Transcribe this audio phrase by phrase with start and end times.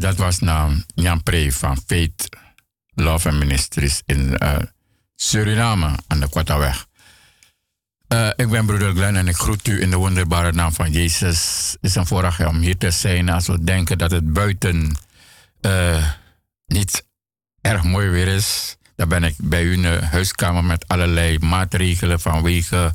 [0.00, 2.28] dat was naam Jan Pre van Faith
[2.94, 4.56] Love and Ministries in uh,
[5.16, 6.86] Suriname aan de Quataweg.
[8.12, 11.70] Uh, ik ben broeder Glenn en ik groet u in de wonderbare naam van Jezus.
[11.72, 14.96] Het is een voorrecht om hier te zijn als we denken dat het buiten
[15.60, 16.06] uh,
[16.66, 17.06] niet
[17.60, 18.76] erg mooi weer is.
[18.96, 22.94] Dan ben ik bij u in de huiskamer met allerlei maatregelen vanwege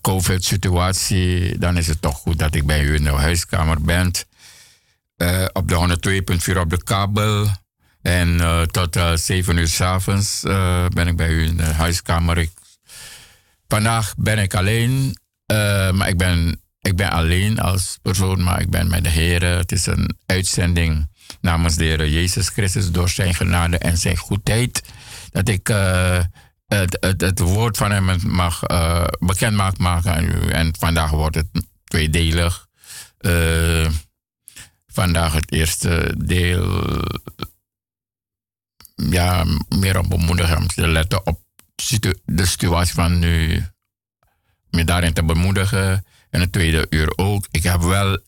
[0.00, 1.58] COVID-situatie.
[1.58, 4.12] Dan is het toch goed dat ik bij u in de huiskamer ben.
[5.52, 6.22] Op de
[6.54, 7.46] 102.4 op de kabel.
[8.02, 10.40] En tot 7 uur s'avonds
[10.88, 12.38] ben ik bij u in de huiskamer.
[12.38, 12.50] Ik
[13.72, 15.16] Vandaag ben ik alleen,
[15.52, 19.42] uh, maar ik ben, ik ben alleen als persoon, maar ik ben met de Heer.
[19.42, 21.08] Het is een uitzending
[21.40, 24.82] namens de Heer Jezus Christus door zijn genade en zijn goedheid.
[25.30, 26.18] Dat ik uh,
[26.66, 30.50] het, het, het, woord van hem mag uh, bekend maken aan u.
[30.50, 31.48] En vandaag wordt het
[31.84, 32.66] tweedelig.
[34.92, 36.86] Vandaag het eerste deel.
[38.94, 41.40] Ja, meer op bemoedigen te letten op
[42.24, 43.64] de situatie van nu,
[44.70, 46.04] me daarin te bemoedigen.
[46.30, 47.46] En het tweede uur ook.
[47.50, 48.18] Ik heb wel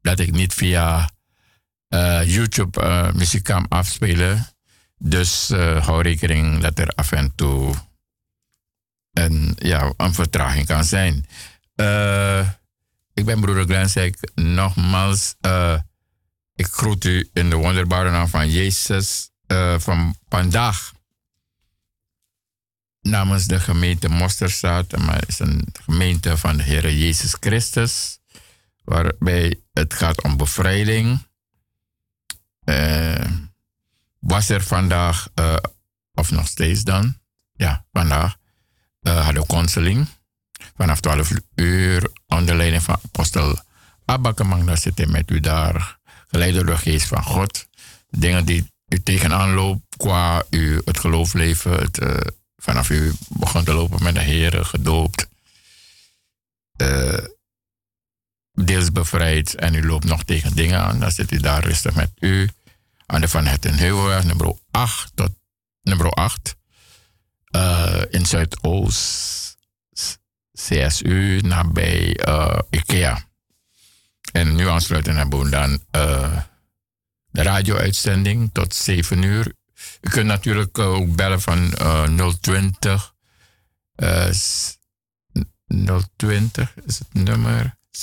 [0.00, 1.10] dat ik niet via
[1.88, 4.46] uh, YouTube uh, muziek kan afspelen.
[4.98, 7.74] Dus uh, hou rekening dat er af en toe
[9.12, 11.26] een, ja, een vertraging kan zijn.
[13.14, 15.34] ik ben broeder ik nogmaals.
[16.54, 19.30] Ik groet u in de wonderbare naam van Jezus.
[19.78, 20.92] van vandaag
[23.00, 28.18] namens de gemeente Mosterstaat, maar het is een gemeente van de Heer Jezus Christus,
[28.84, 31.26] waarbij het gaat om bevrijding.
[32.64, 33.30] Uh,
[34.18, 35.28] was er vandaag,
[36.14, 37.18] of nog steeds dan,
[37.52, 38.36] ja, vandaag,
[39.02, 40.08] hadden we counseling
[40.76, 43.58] vanaf 12 uur onder leiding van apostel
[44.04, 44.64] Abakemang.
[44.64, 45.98] Daar zit hij met u daar,
[46.34, 47.66] geleid door de geest van God.
[48.10, 51.98] Dingen die u tegenaan loopt qua u het geloofleven, het
[52.56, 55.28] vanaf u begon te lopen met de Heer, gedoopt,
[56.82, 57.24] uh,
[58.52, 62.10] deels bevrijd en u loopt nog tegen dingen aan, dan zit u daar rustig met
[62.18, 62.50] u
[63.06, 63.64] aan de Van Het
[64.24, 65.30] nummer 8 tot
[65.82, 66.56] nummer 8
[67.56, 69.56] uh, eh, in Zuidoost,
[70.52, 73.24] CSU, nabij uh, IKEA.
[74.34, 75.80] En nu aansluiten hebben we dan
[77.30, 79.54] de radio-uitzending tot 7 uur
[80.00, 83.14] u kunt natuurlijk eh, ook bellen van uh, 020
[83.96, 84.30] uh,
[86.16, 88.00] 020 is het nummer 7884304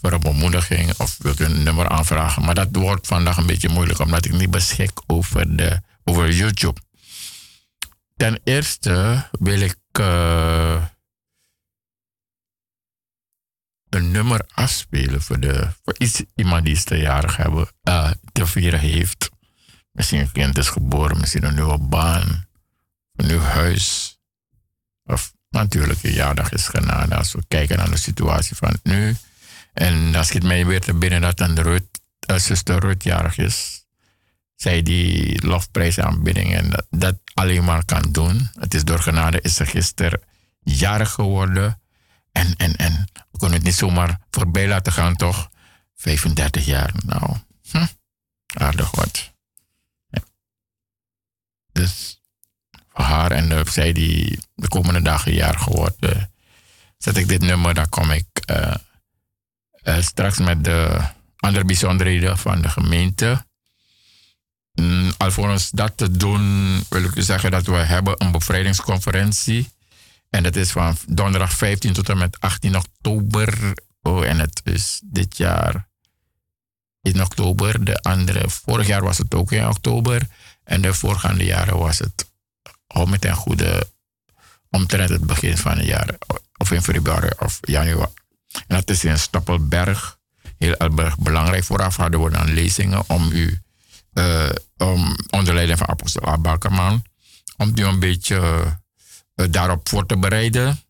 [0.00, 2.44] voor een bemoediging of wilt u een nummer aanvragen.
[2.44, 6.80] Maar dat wordt vandaag een beetje moeilijk omdat ik niet beschik over, de, over YouTube.
[8.16, 10.84] Ten eerste wil ik uh,
[13.90, 18.80] een nummer afspelen voor, de, voor iets, iemand die te jarig hebben, uh, te vieren
[18.80, 19.30] heeft.
[19.92, 22.46] Misschien een kind is geboren, misschien een nieuwe baan,
[23.16, 24.18] een nieuw huis.
[25.04, 29.16] Of natuurlijk een jaardag is genade als we kijken naar de situatie van nu.
[29.72, 33.86] En dan schiet mij weer te binnen dat een Rut, uh, zuster Rut jarig is.
[34.54, 38.50] Zij die lofprijs aanbidding en dat, dat alleen maar kan doen.
[38.54, 40.20] Het is door genade is ze gisteren
[40.62, 41.80] jarig geworden.
[42.32, 45.50] En, en, en we kunnen het niet zomaar voorbij laten gaan, toch?
[45.94, 47.36] 35 jaar, nou.
[47.70, 47.86] Hm,
[48.46, 49.32] aardig wat.
[51.72, 52.20] Dus
[52.88, 56.32] voor haar en de, zij die de komende dagen jaar geworden,
[56.98, 58.74] zet ik dit nummer, dan kom ik uh,
[59.82, 61.00] uh, straks met de
[61.36, 63.46] andere bijzonderheden van de gemeente.
[64.72, 69.68] Mm, alvorens dat te doen, wil ik u zeggen dat we hebben een bevrijdingsconferentie
[70.30, 73.74] en dat is van donderdag 15 tot en met 18 oktober.
[74.02, 75.88] Oh, en het is dit jaar
[77.02, 77.84] in oktober.
[77.84, 80.26] De andere, vorig jaar was het ook in oktober.
[80.64, 82.30] En de voorgaande jaren was het
[82.86, 83.86] al met een goede
[84.70, 86.14] omtrent het begin van het jaar.
[86.56, 88.12] Of in februari of januari.
[88.66, 90.18] En dat is in Stoppelberg.
[90.58, 91.64] Heel erg belangrijk.
[91.64, 93.60] Vooraf hadden we dan lezingen om u,
[94.14, 97.04] uh, om, onder leiding van apostel Abakeman,
[97.56, 98.62] om u een beetje
[99.46, 100.80] daarop voor te bereiden.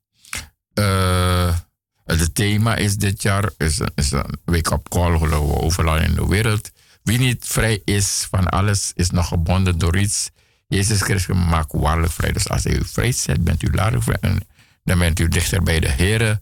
[0.75, 1.57] Uh,
[2.05, 6.71] het thema is dit jaar is, is een wake-up call we overal in de wereld.
[7.03, 10.31] Wie niet vrij is van alles, is nog gebonden door iets.
[10.67, 12.33] Jezus Christus maakt waarlijk vrij.
[12.33, 14.17] Dus als u vrij zet, bent u later vrij.
[14.21, 14.47] En
[14.85, 16.41] dan bent u dichter bij de Heer.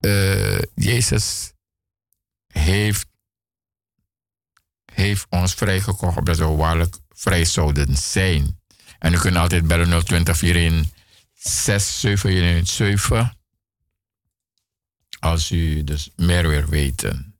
[0.00, 1.52] Uh, Jezus
[2.52, 3.06] heeft,
[4.92, 8.60] heeft ons vrijgekocht, opdat we waarlijk vrij zouden zijn.
[8.98, 10.94] En u kunt altijd bellen 020 41
[11.48, 13.36] 6, 7, 7.
[15.18, 17.38] Als u dus meer wil weten.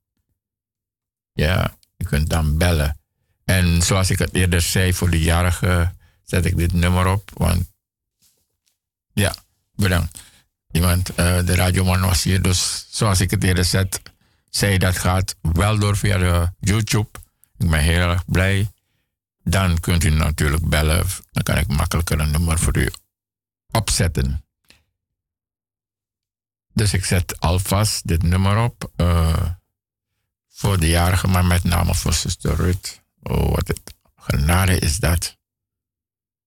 [1.32, 3.00] Ja, u kunt dan bellen.
[3.44, 7.30] En zoals ik het eerder zei, voor de jarigen zet ik dit nummer op.
[7.34, 7.70] Want
[9.12, 9.34] ja,
[9.74, 10.18] bedankt.
[10.70, 12.42] Iemand, uh, de radioman was hier.
[12.42, 14.02] Dus zoals ik het eerder zet,
[14.50, 17.08] zei dat gaat wel door via de YouTube.
[17.56, 18.70] Ik ben heel erg blij.
[19.42, 21.06] Dan kunt u natuurlijk bellen.
[21.32, 22.90] Dan kan ik makkelijker een nummer voor u
[23.70, 24.44] opzetten.
[26.72, 28.92] Dus ik zet alvast dit nummer op.
[28.96, 29.50] Uh,
[30.48, 33.02] voor de jarige, maar met name voor zuster Ruth.
[33.22, 35.36] Oh, wat het genade is dat.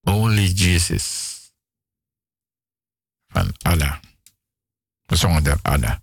[0.00, 1.38] Only Jesus.
[3.28, 3.98] Van Allah.
[5.06, 5.96] Gezongen door Allah.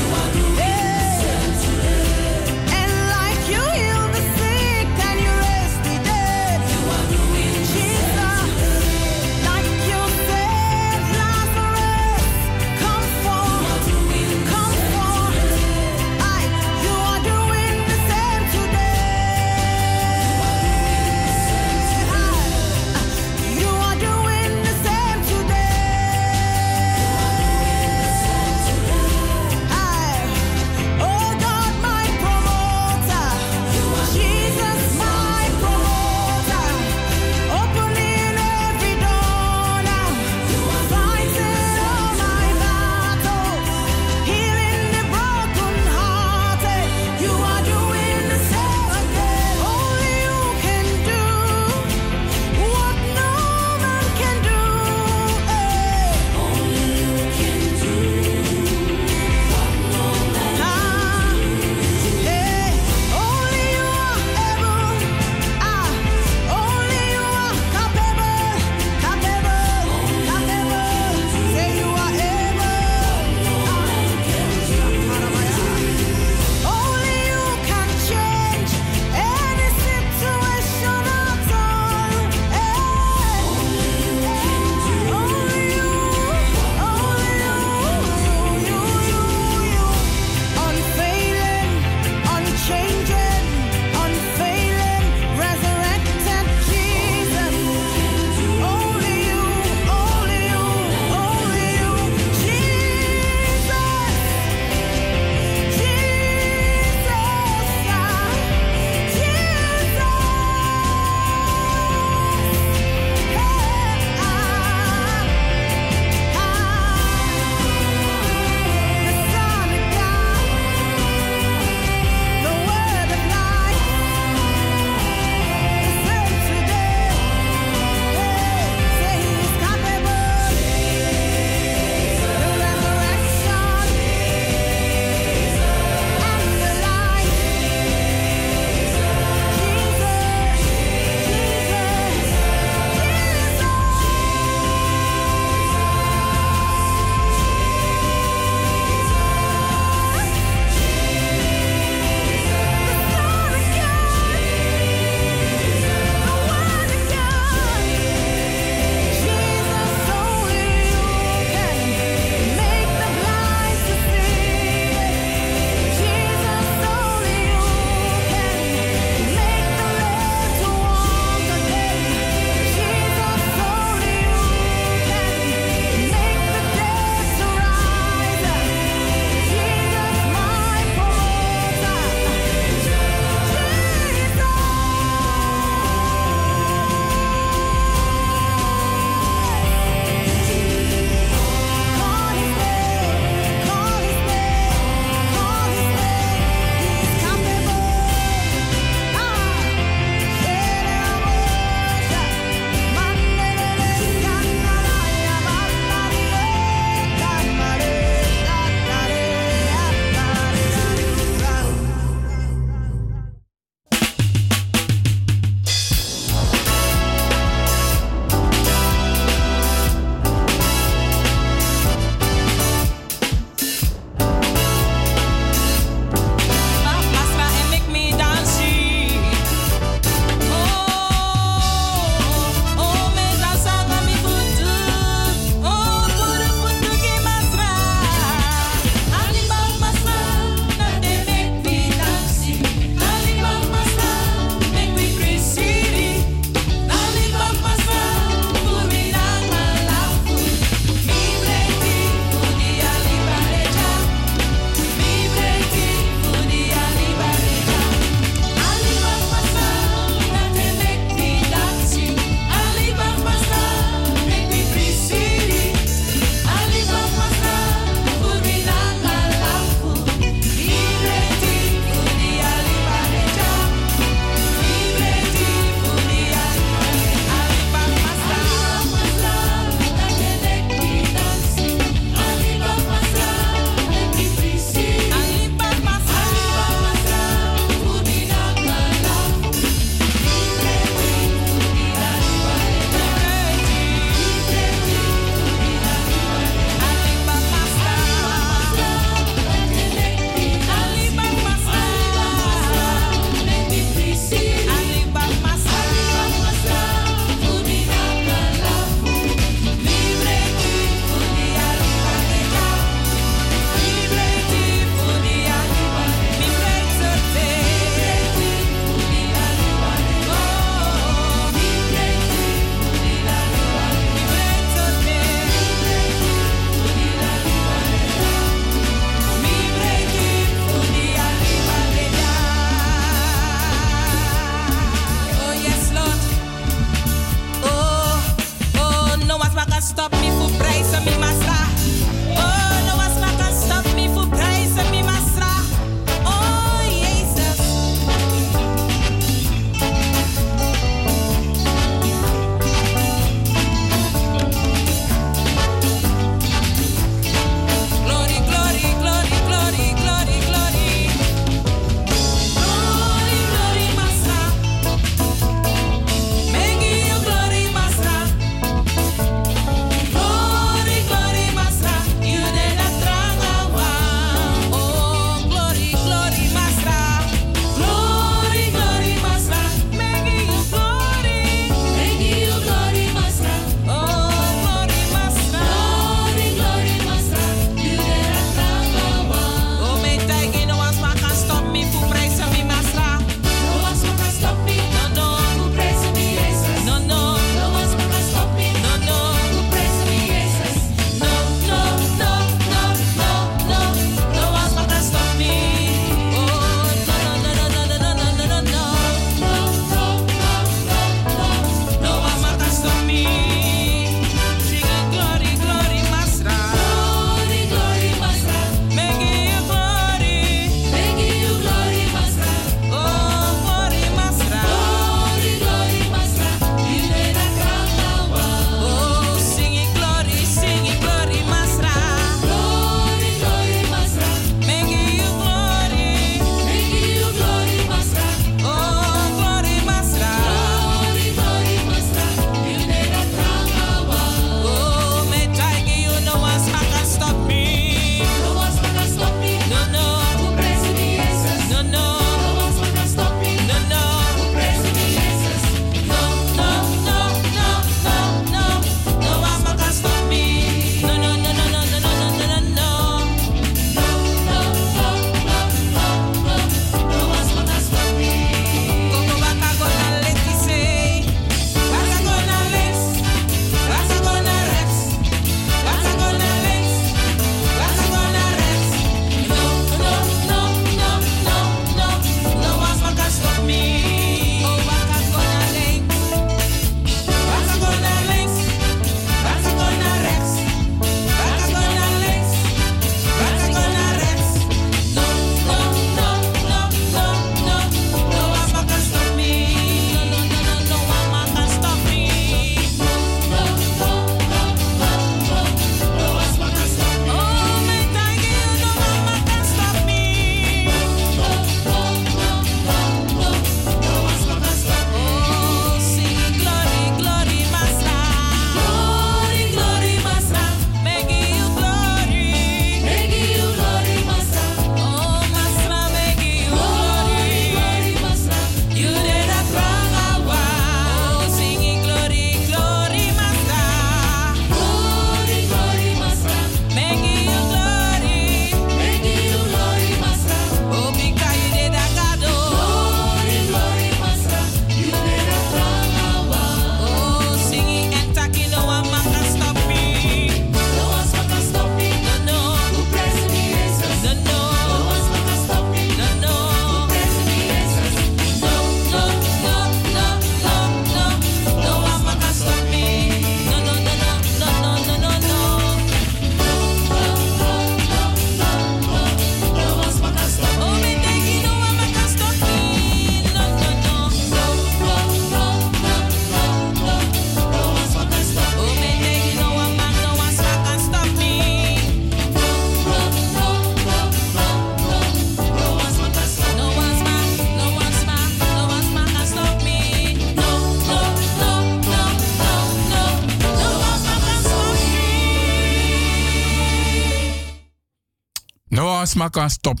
[599.34, 600.00] Maar kan stop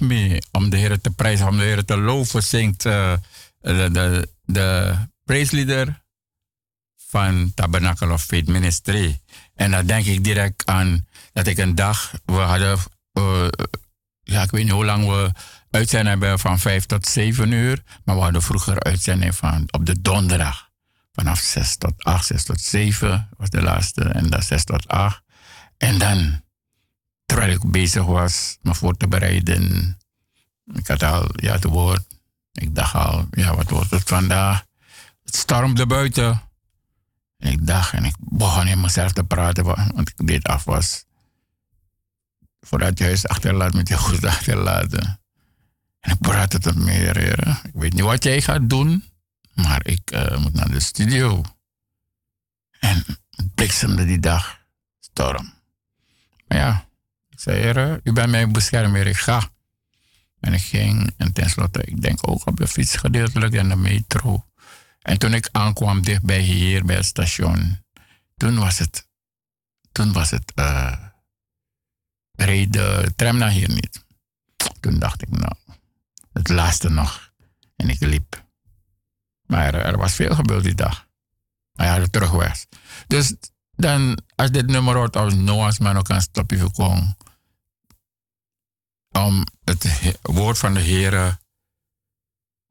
[0.52, 3.12] om de Heer te prijzen, om de Heer te loven, zingt uh,
[3.60, 6.02] de, de, de praisleader
[7.08, 9.20] van Tabernacle of Faith Ministry.
[9.54, 12.78] En dan denk ik direct aan dat ik een dag, we hadden,
[13.12, 13.48] uh,
[14.22, 15.32] ja, ik weet niet hoe lang we
[15.70, 20.00] uitzending hebben van 5 tot 7 uur, maar we hadden vroeger uitzending van op de
[20.00, 20.68] donderdag.
[21.12, 25.22] Vanaf 6 tot 8, 6 tot 7 was de laatste en dan 6 tot 8.
[25.76, 26.42] En dan
[27.28, 29.96] terwijl ik bezig was me voor te bereiden.
[30.72, 32.06] Ik had al ja, het woord.
[32.52, 34.64] Ik dacht al, ja, wat wordt het vandaag?
[35.24, 36.42] Het stormde buiten.
[37.36, 41.04] En ik dacht, en ik begon in mezelf te praten, want ik deed af was.
[42.60, 45.20] Voordat je huis achterlaat, met je goed achterlaten.
[46.00, 47.38] En ik praatte tot meer.
[47.64, 49.04] Ik weet niet wat jij gaat doen,
[49.54, 51.42] maar ik uh, moet naar de studio.
[52.80, 54.58] En het bliksemde die dag,
[55.00, 55.52] storm.
[56.46, 56.87] Maar ja,
[57.38, 59.50] ik zei, Heer, u bent mijn beschermer, ik ga.
[60.40, 64.46] En ik ging en tenslotte, ik denk ook op de fiets gedeeltelijk en de metro.
[65.02, 67.84] En toen ik aankwam dichtbij hier bij het station,
[68.36, 69.08] toen was het,
[69.92, 70.92] toen was het, uh,
[72.32, 74.04] reed de tram naar hier niet.
[74.80, 75.54] Toen dacht ik, nou,
[76.32, 77.32] het laatste nog.
[77.76, 78.46] En ik liep.
[79.46, 81.06] Maar er, was veel gebeurd die dag.
[81.72, 82.66] Maar ja, terug was.
[83.06, 83.34] Dus
[83.76, 87.16] dan, als dit nummer wordt als Noah's man ook een stopje voorkomen
[89.24, 89.86] om het
[90.22, 91.38] woord van de Heer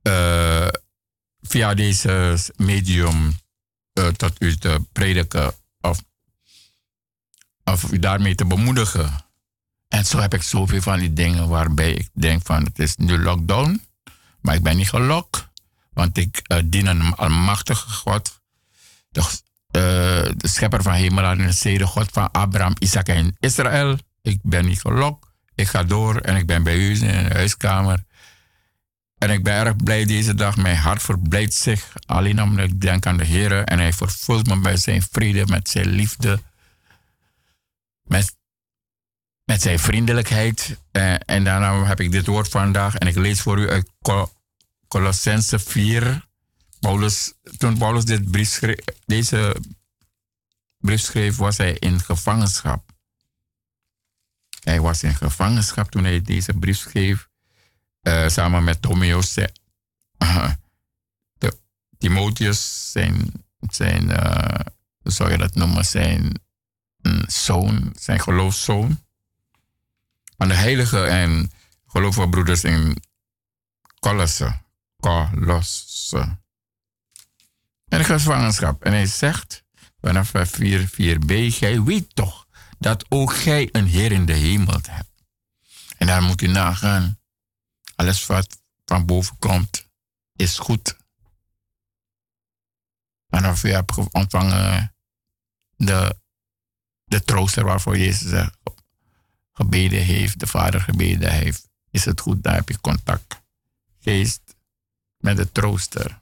[0.04, 0.68] uh,
[1.42, 3.40] via deze medium
[3.94, 6.04] uh, tot u te prediken of,
[7.64, 9.26] of u daarmee te bemoedigen.
[9.88, 13.18] En zo heb ik zoveel van die dingen waarbij ik denk van het is nu
[13.18, 13.82] lockdown,
[14.42, 15.48] maar ik ben niet gelokt,
[15.94, 18.42] want ik uh, dien een almachtige God,
[19.10, 23.98] de, de schepper van hemel en zee, de God van Abraham, Isaac en Israël.
[24.22, 25.27] Ik ben niet gelokt.
[25.58, 28.04] Ik ga door en ik ben bij u in de huiskamer.
[29.18, 30.58] En ik ben erg blij deze dag.
[30.58, 31.94] Mijn hart verblijdt zich.
[32.06, 33.64] Alleen omdat ik denk aan de Heer.
[33.64, 36.40] En hij vervult me met zijn vrede, met zijn liefde.
[38.04, 38.36] Met,
[39.44, 40.78] met zijn vriendelijkheid.
[40.92, 42.96] En, eh, en daarna heb ik dit woord vandaag.
[42.96, 43.92] En ik lees voor u uit
[44.88, 46.26] Colossense 4.
[46.80, 48.60] Paulus, toen Paulus dit brief
[49.06, 49.56] deze
[50.78, 52.97] brief schreef, was hij in gevangenschap.
[54.68, 57.30] Hij was in gevangenschap toen hij deze brief schreef.
[58.02, 59.38] Uh, samen met Tomios.
[60.24, 60.50] Uh,
[61.98, 63.32] Timotheus, zijn,
[63.70, 64.60] zijn uh,
[65.04, 66.42] zou je dat noemen, zijn
[67.02, 69.04] mm, zoon, zijn geloofszoon.
[70.38, 71.52] Aan de heilige en
[71.86, 73.04] gelovige broeders in
[74.00, 74.62] Colosse.
[75.00, 76.38] Colosse.
[77.88, 78.84] En gevangenschap.
[78.84, 79.64] En hij zegt
[80.02, 82.47] vanaf 4, 4b, gij weet toch
[82.80, 85.24] dat ook gij een Heer in de hemel hebt.
[85.98, 87.20] En daar moet u nagaan.
[87.96, 89.88] Alles wat van boven komt,
[90.36, 90.98] is goed.
[93.30, 94.96] En of u hebt ontvangen
[95.76, 96.16] de,
[97.04, 98.50] de trooster waarvoor Jezus
[99.52, 103.42] gebeden heeft, de Vader gebeden heeft, is het goed, dan heb je contact.
[104.00, 104.42] Geest
[105.18, 106.22] met de trooster,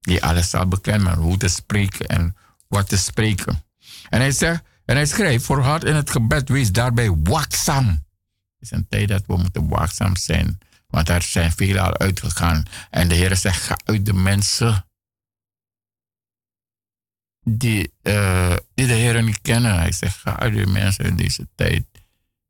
[0.00, 2.36] die alles zal bekennen, hoe te spreken en
[2.68, 3.64] wat te spreken.
[4.08, 7.86] En hij zegt, en hij schreef, voor hart in het gebed, wees daarbij waakzaam.
[7.88, 8.00] Het
[8.58, 10.58] is een tijd dat we moeten waakzaam zijn.
[10.86, 12.62] Want er zijn velen al uitgegaan.
[12.90, 14.86] En de Heer zegt, ga uit de mensen
[17.40, 19.78] die, uh, die de Heer niet kennen.
[19.78, 21.84] Hij zegt, ga uit de mensen in deze tijd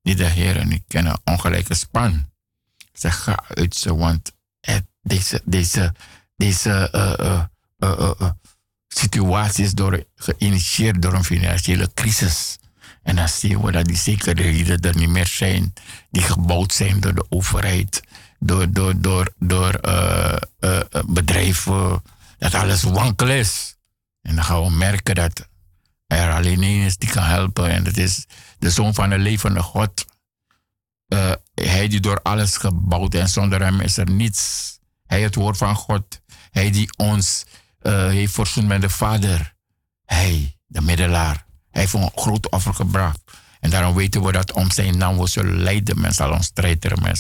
[0.03, 1.21] die de Heer niet kennen.
[1.25, 2.13] Ongelijke span.
[2.13, 5.95] Hij zegt, ga uit ze, want het, deze, deze,
[6.37, 7.45] deze uh,
[7.79, 8.31] uh,
[8.95, 12.59] situaties door, geïnitieerd door een financiële crisis.
[13.03, 15.73] En dan zien we dat die zekerheden er niet meer zijn,
[16.11, 18.03] die gebouwd zijn door de overheid,
[18.39, 22.03] door, door, door, door uh, uh, bedrijven,
[22.39, 23.77] dat alles wankel is.
[24.23, 25.49] En dan gaan we merken dat
[26.07, 28.27] er alleen één is die kan helpen, en dat is
[28.59, 30.05] de zoon van de levende God.
[31.55, 34.71] Hij die door alles gebouwd en zonder hem is er niets.
[35.07, 36.21] Hij het woord van God.
[36.51, 37.45] Hij die ons
[37.83, 39.55] uh, heeft voorzien met de Vader.
[40.05, 41.47] Hij, de middelaar.
[41.71, 43.21] Hij heeft een groot offer gebracht.
[43.61, 46.01] En daarom weten we dat om zijn naam we zullen leiden.
[46.01, 47.17] Men zal ons strijden, men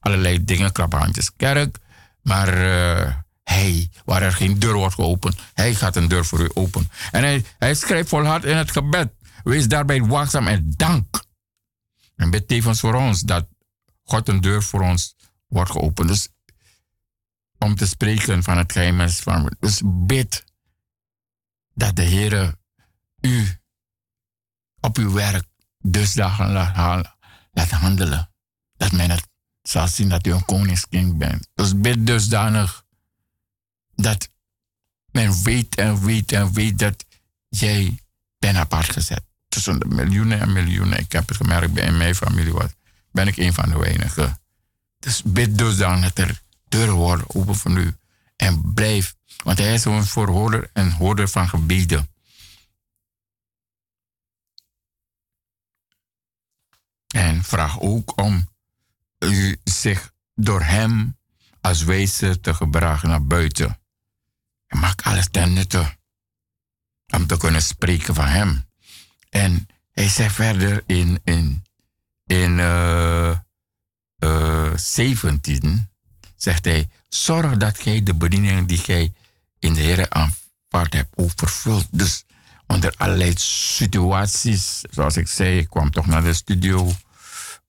[0.00, 1.78] allerlei dingen klappen kerk.
[2.22, 6.50] Maar uh, hij, waar er geen deur wordt geopend, hij gaat een deur voor u
[6.54, 6.90] open.
[7.10, 9.10] En hij, hij schrijft volhard in het gebed.
[9.44, 11.24] Wees daarbij waakzaam en dank.
[12.16, 13.46] En bid voor ons dat
[14.04, 15.14] God een deur voor ons
[15.46, 16.08] wordt geopend.
[16.08, 16.28] Dus
[17.58, 19.56] om te spreken van het geheim van.
[19.60, 20.44] Dus bid
[21.74, 22.54] dat de Heer
[23.20, 23.60] u
[24.80, 25.44] op uw werk
[25.78, 27.16] dusdagen laat,
[27.52, 28.30] laat handelen.
[28.76, 29.28] dat men het
[29.62, 31.48] zal zien dat u een koningskind bent.
[31.54, 32.84] Dus bid dusdanig
[33.94, 34.30] dat
[35.10, 37.04] men weet en weet en weet dat
[37.48, 37.98] jij
[38.38, 39.22] bent apart gezet.
[39.48, 40.98] Tussen de miljoenen en miljoenen.
[40.98, 42.54] Ik heb het gemerkt bij mijn familie
[43.10, 44.40] ben ik een van de weinigen.
[44.98, 47.96] Dus bid dusdanig dat er deuren worden open voor u.
[48.36, 52.08] En blijf, want hij is een voorhoorder en hoorder van gebieden.
[57.08, 58.48] En vraag ook om
[59.18, 61.16] u zich door hem
[61.60, 63.80] als wijze te gebruiken naar buiten.
[64.66, 65.96] En maak alles ten nutte
[67.06, 68.68] om te kunnen spreken van hem.
[69.30, 71.64] En hij zegt verder in, in,
[72.26, 73.38] in uh,
[74.18, 75.90] uh, 17,
[76.38, 79.12] zegt hij, zorg dat gij de bediening die gij
[79.58, 81.30] in de Heer aanvaard hebt ook.
[81.90, 82.24] Dus
[82.66, 86.92] onder allerlei situaties, zoals ik zei, ik kwam toch naar de studio.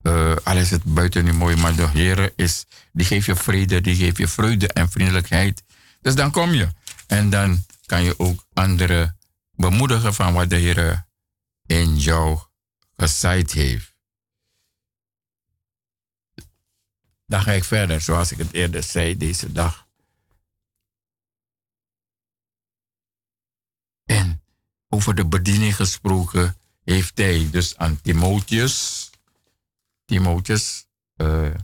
[0.02, 3.96] Uh, alles is buiten niet mooi, maar de Heer is, die geeft je vrede, die
[3.96, 5.64] geeft je vreugde en vriendelijkheid.
[6.02, 6.68] Dus dan kom je.
[7.08, 9.18] En dan kan je ook anderen
[9.52, 11.06] bemoedigen van wat de Heer
[11.66, 12.40] in jou
[12.98, 13.94] gezaaid heeft.
[17.30, 19.88] Dan ga ik verder, zoals ik het eerder zei deze dag.
[24.04, 24.44] En
[24.88, 29.10] over de bediening gesproken heeft hij dus aan Timotheus,
[30.06, 31.56] Timotheus, uh,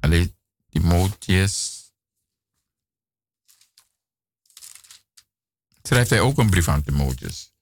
[0.00, 0.36] alleen
[0.68, 1.84] Timotheus,
[5.82, 7.52] schrijft hij ook een brief aan Timotheus,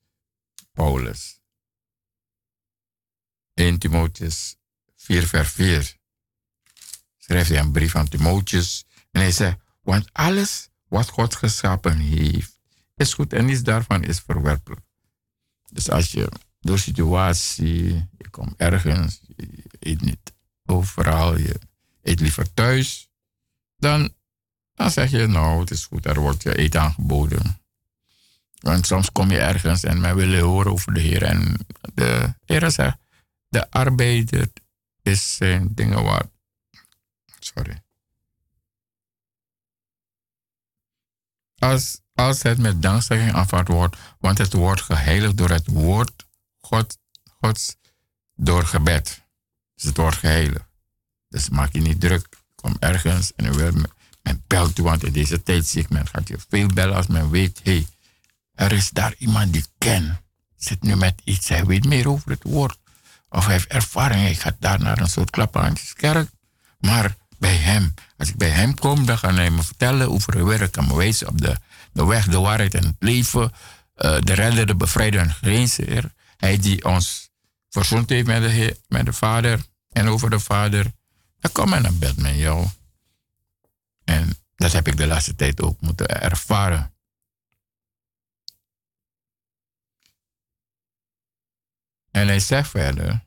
[0.73, 1.41] Paulus.
[3.55, 4.57] 1 Timotheus
[4.97, 6.01] 4 vers 4
[7.33, 12.59] schrijft hij een brief aan Timotheus en hij zegt, want alles wat God geschapen heeft,
[12.97, 14.81] is goed en niets daarvan is verwerpelijk.
[15.71, 16.29] Dus als je
[16.61, 17.85] door situatie,
[18.19, 20.33] je komt ergens, je eet niet
[20.65, 21.61] overal, je
[22.03, 23.09] eet liever thuis,
[23.77, 24.13] dan,
[24.75, 27.61] dan zeg je, nou, het is goed, er wordt je eten aangeboden.
[28.61, 31.23] Want soms kom je ergens en men wil horen over de Heer.
[31.23, 32.97] En de Heer zegt,
[33.49, 34.49] de arbeider
[35.03, 36.32] is zijn dingen wat.
[37.45, 37.83] Sorry.
[41.59, 46.27] Als, als het met dankzegging aanvaard wordt, want het wordt geheiligd door het woord
[46.61, 46.99] God,
[47.41, 47.77] Gods,
[48.35, 49.23] door gebed.
[49.75, 50.65] Dus het wordt geheiligd.
[51.29, 52.29] Dus maak je niet druk.
[52.55, 53.73] Kom ergens en wil
[54.23, 57.61] men belt want in deze tijd zie ik, gaat je veel bellen als men weet,
[57.63, 57.87] hey,
[58.55, 60.21] er is daar iemand die ken.
[60.57, 62.79] Zit nu met iets, hij weet meer over het woord.
[63.29, 66.31] Of hij heeft ervaring, hij gaat daar naar een soort klaphaantjeskerk.
[66.79, 70.45] Maar bij hem, als ik bij hem kom, dan kan hij me vertellen over het
[70.45, 70.73] werk.
[70.73, 71.57] Kan me wijzen op de,
[71.93, 73.43] de weg, de waarheid en het leven.
[73.43, 76.13] Uh, de redder, de bevrijder en genezer.
[76.37, 77.31] Hij die ons
[77.69, 80.93] verzoend heeft met de, met de Vader en over de Vader.
[81.41, 82.67] Dan kom en naar bed met jou.
[84.05, 86.95] En dat heb ik de laatste tijd ook moeten ervaren.
[92.11, 93.25] En hij zegt verder,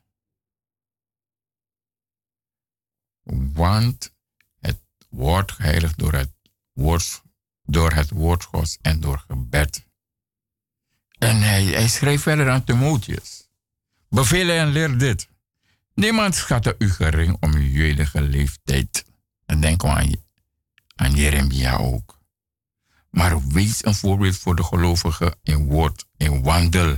[3.52, 4.12] want
[4.60, 6.32] het woord geheiligd door het
[6.72, 7.22] woord,
[7.62, 9.84] door het woord Gods en door gebed.
[11.18, 13.48] En hij, hij schreef verder aan Timotheus.
[14.08, 15.28] Bevelen en leer dit.
[15.94, 19.04] Niemand schatte u gering om uw jeugdige leeftijd.
[19.46, 20.14] En denk aan,
[20.94, 22.18] aan Jeremia ook.
[23.10, 26.96] Maar wees een voorbeeld voor de gelovigen in woord, in wandel,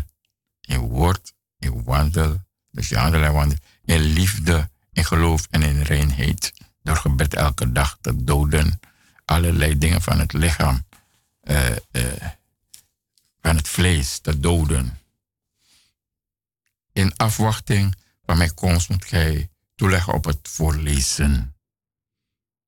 [0.60, 5.82] in woord in wandel, dus je handel en wandel, in liefde, in geloof en in
[5.82, 6.52] reinheid.
[6.82, 8.80] Door gebed elke dag te doden,
[9.24, 10.86] allerlei dingen van het lichaam,
[11.42, 12.02] uh, uh,
[13.40, 14.98] van het vlees te doden.
[16.92, 17.96] In afwachting
[18.26, 21.56] van mijn komst moet gij toeleggen op het voorlezen.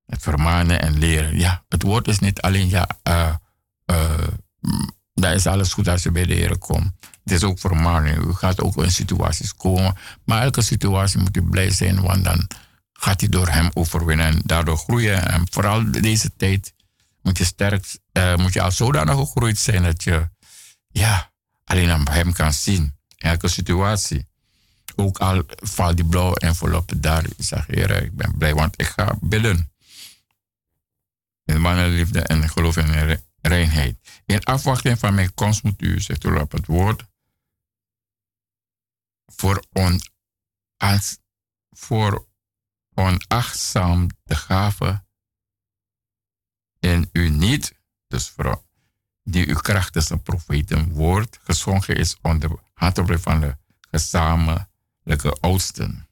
[0.07, 1.39] Het vermanen en leren.
[1.39, 3.35] Ja, het woord is niet alleen ja, uh,
[5.15, 6.93] dat is alles goed als je bij de Heer komt.
[7.31, 8.17] Het is ook vermaning.
[8.17, 9.95] U gaat ook in situaties komen.
[10.25, 12.47] Maar elke situatie moet u blij zijn, want dan
[12.93, 15.29] gaat hij door hem overwinnen en daardoor groeien.
[15.29, 16.73] En vooral deze tijd
[17.23, 20.29] moet je sterk, uh, moet je al zodanig gegroeid zijn dat je
[20.89, 21.31] ja,
[21.65, 22.97] alleen aan hem kan zien.
[23.17, 24.27] Elke situatie.
[24.97, 27.25] Ook al valt die blauwe envelop daar.
[27.25, 29.73] Ik zeg, Heer, ik ben blij, want ik ga bidden.
[31.45, 33.97] In mannenliefde en geloof in reinheid.
[34.27, 37.09] In afwachting van mijn komst moet u, zegt u op het woord,
[39.37, 40.01] voor, on,
[40.77, 41.19] als,
[41.71, 42.29] voor
[42.95, 45.05] onachtzaam de gave
[46.79, 47.75] in u niet,
[48.07, 48.63] dus voor,
[49.23, 53.57] die uw kracht een profeten woord geschonken is onder handel van de
[53.91, 56.09] gezamenlijke oudsten.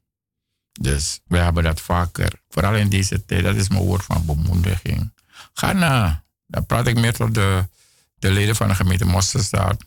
[0.80, 5.12] Dus we hebben dat vaker, vooral in deze tijd, dat is mijn woord van bemoediging.
[5.52, 7.68] Ga na, dan praat ik meer tot de,
[8.18, 9.84] de leden van de gemeente Mosterstaat.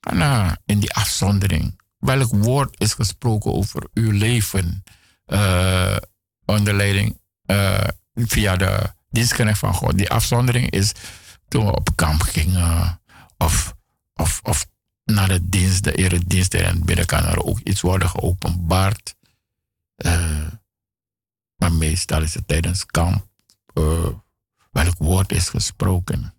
[0.00, 1.82] Ga na in die afzondering.
[2.04, 4.82] Welk woord is gesproken over uw leven
[5.26, 5.96] uh,
[6.44, 9.98] onder leiding uh, via de dienstknecht van God?
[9.98, 10.92] Die afzondering is
[11.48, 13.00] toen we op kamp gingen
[13.38, 13.74] of,
[14.14, 14.66] of, of
[15.04, 19.14] naar de dienst, de eredienst en binnen kan er ook iets worden geopenbaard.
[19.96, 20.46] Uh,
[21.56, 23.26] maar meestal is het tijdens kamp
[24.70, 26.34] welk woord is gesproken.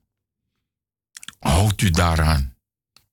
[1.40, 2.55] Houdt u daaraan.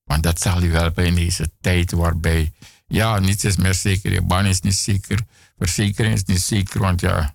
[0.05, 2.53] Want dat zal u helpen in deze tijd waarbij,
[2.87, 4.13] ja, niets is meer zeker.
[4.13, 5.21] Je baan is niet zeker.
[5.59, 6.81] Verzekering is niet zeker.
[6.81, 7.35] Want ja,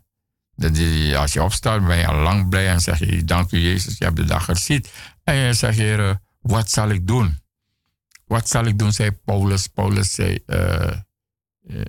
[1.15, 4.03] als je opstaat ben je al lang blij en zeg je, dank u Jezus, je
[4.03, 4.85] hebt de dag gezien.
[5.23, 7.39] En je zegt, Heer, wat zal ik doen?
[8.25, 9.67] Wat zal ik doen, zei Paulus.
[9.67, 10.91] Paulus zei, uh,
[11.67, 11.81] uh,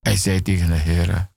[0.00, 1.30] hij zei tegen de Heer,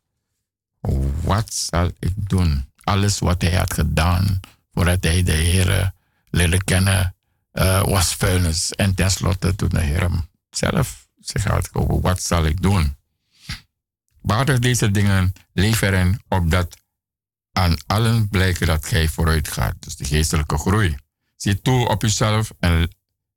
[1.22, 2.72] wat zal ik doen?
[2.84, 4.40] Alles wat hij had gedaan
[4.74, 5.94] voordat hij de Heer
[6.30, 7.16] leerde kennen,
[7.54, 8.72] uh, was vuilnis.
[8.72, 10.10] En tenslotte toen de Heer
[10.50, 12.96] zelf zich had over wat zal ik doen?
[14.22, 16.78] Baardig deze dingen leveren opdat
[17.52, 19.76] aan allen blijken dat gij vooruit gaat.
[19.80, 20.98] Dus de geestelijke groei.
[21.36, 22.90] Zie toe op jezelf en,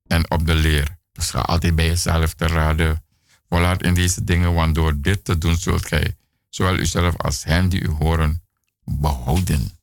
[0.06, 0.98] en op de leer.
[1.12, 3.04] Dus ga altijd bij jezelf te raden.
[3.48, 6.16] Volhard in deze dingen, want door dit te doen zult gij
[6.48, 8.42] zowel uzelf als hen die u horen
[8.84, 9.75] behouden.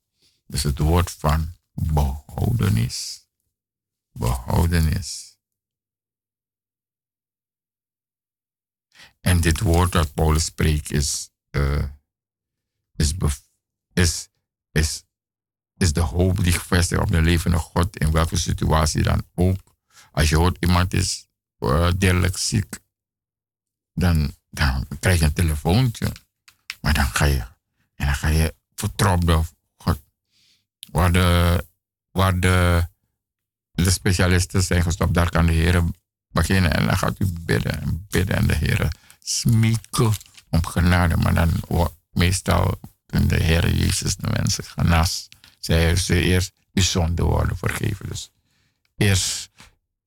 [0.54, 3.28] Dus het woord van behoudenis.
[4.12, 5.38] Behoudenis.
[9.20, 11.90] En dit woord dat Paulus spreekt is, uh,
[12.96, 13.14] is,
[13.94, 14.30] is,
[14.72, 15.04] is
[15.78, 19.76] is de hoop die gevestigd op de levende God, in welke situatie dan ook.
[20.12, 21.28] Als je hoort iemand is
[21.60, 22.80] uh, ziek,
[23.94, 26.12] dan, dan krijg je een telefoontje.
[26.82, 27.48] Maar dan ga je,
[27.96, 28.56] en dan ga je.
[30.94, 31.66] Waar de,
[32.12, 32.88] waar de,
[33.72, 35.84] de specialisten zijn gestopt, daar kan de Heer
[36.30, 36.74] beginnen.
[36.74, 38.88] En dan gaat u bidden en bidden en de Heer
[39.20, 40.14] smeeken
[40.50, 41.18] om genade.
[41.18, 41.52] Maar dan
[42.12, 45.30] meestal kunnen de Heer Jezus de mensen genas
[45.60, 48.10] zij ze eerst de zonde worden vergeven.
[48.10, 48.32] Dus
[48.98, 49.50] eerst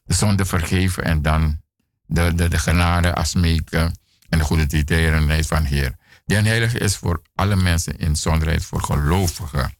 [0.04, 1.60] de zonde vergeven en dan
[2.06, 5.96] de, de, de genade afsmeken en de goede titerenheid van Heer.
[6.26, 9.75] Die een heilige is voor alle mensen in zonderheid voor gelovigen.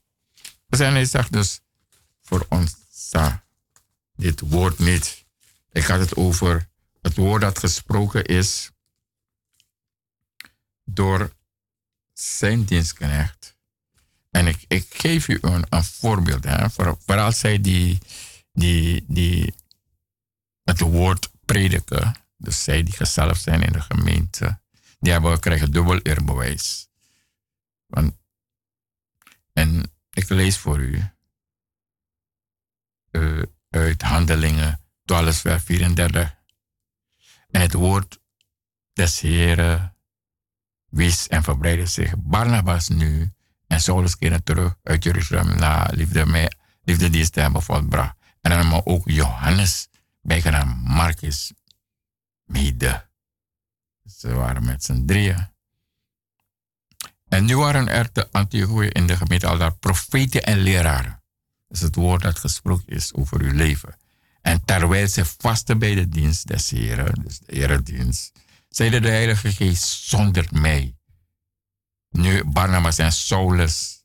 [0.69, 1.61] En hij zegt dus
[2.23, 2.77] voor ons
[4.15, 5.25] dit woord niet.
[5.73, 6.69] Ik had het over
[7.03, 8.71] het woord dat gesproken is
[10.85, 11.33] door
[12.13, 13.57] zijn dienstknecht
[14.37, 16.45] en ik, ik geef u een, een voorbeeld.
[16.45, 17.99] Hè, voor, vooral zij die,
[18.53, 19.55] die, die
[20.65, 22.15] het woord prediken.
[22.37, 24.61] Dus zij die gezalfd zijn in de gemeente.
[24.99, 26.89] Die hebben, krijgen dubbel eerbewijs.
[27.87, 28.15] Want,
[29.53, 31.03] en ik lees voor u.
[33.11, 36.37] Uh, uit Handelingen 12 vers 34.
[37.51, 38.19] En het woord
[38.93, 39.97] des Heren
[40.89, 42.15] wist en verbreidde zich.
[42.19, 43.33] Barnabas nu
[43.67, 46.49] en Saulus keerde terug uit Jeruzalem naar liefde, mee,
[46.83, 48.17] liefde die hebben volbracht.
[48.41, 49.89] En dan hebben ook Johannes,
[50.21, 51.53] bijgenaamd Marcus,
[52.45, 53.09] mede.
[54.05, 55.55] Ze waren met z'n drieën.
[57.29, 61.23] En nu waren er te Antiochië in de gemeente al daar profeten en leraren.
[61.67, 63.97] Dat is het woord dat gesproken is over uw leven.
[64.41, 68.33] En terwijl ze vasten bij de dienst des Heren, dus de eredienst,
[68.69, 70.97] zeide de Heilige Geest zonder mij
[72.11, 74.05] nu Barnabas en Saulus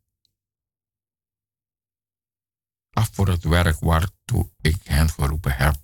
[2.91, 5.75] af voor het werk waartoe ik hen geroepen heb.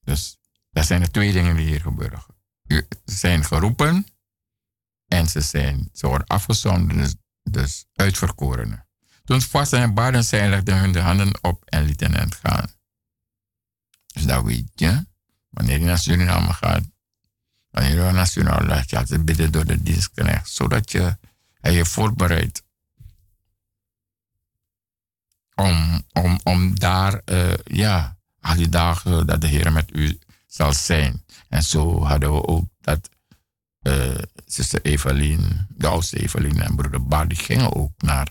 [0.00, 0.38] Dus
[0.70, 2.24] dat zijn de twee dingen die hier gebeuren.
[2.66, 4.06] Ze zijn geroepen
[5.08, 8.86] en ze, zijn, ze worden dus, dus uitverkorenen.
[9.24, 12.70] Toen vasten en baden zij legden hun de handen op en lieten hen gaan.
[14.06, 15.06] Dus dat weet je.
[15.48, 16.82] Wanneer je naar Suriname gaat,
[17.70, 21.16] Wanneer je nationaal laat je altijd bidden door de dienstknecht, zodat je
[21.60, 22.62] je voorbereidt
[25.54, 30.72] om, om, om daar, uh, ja, al die dagen dat de Heer met u zal
[30.72, 31.24] zijn.
[31.48, 33.10] En zo hadden we ook dat
[34.46, 38.28] zuster Evelien, de oudste Evelien en broeder Bar, gingen ook naar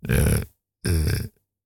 [0.00, 0.36] uh,
[0.80, 1.18] uh,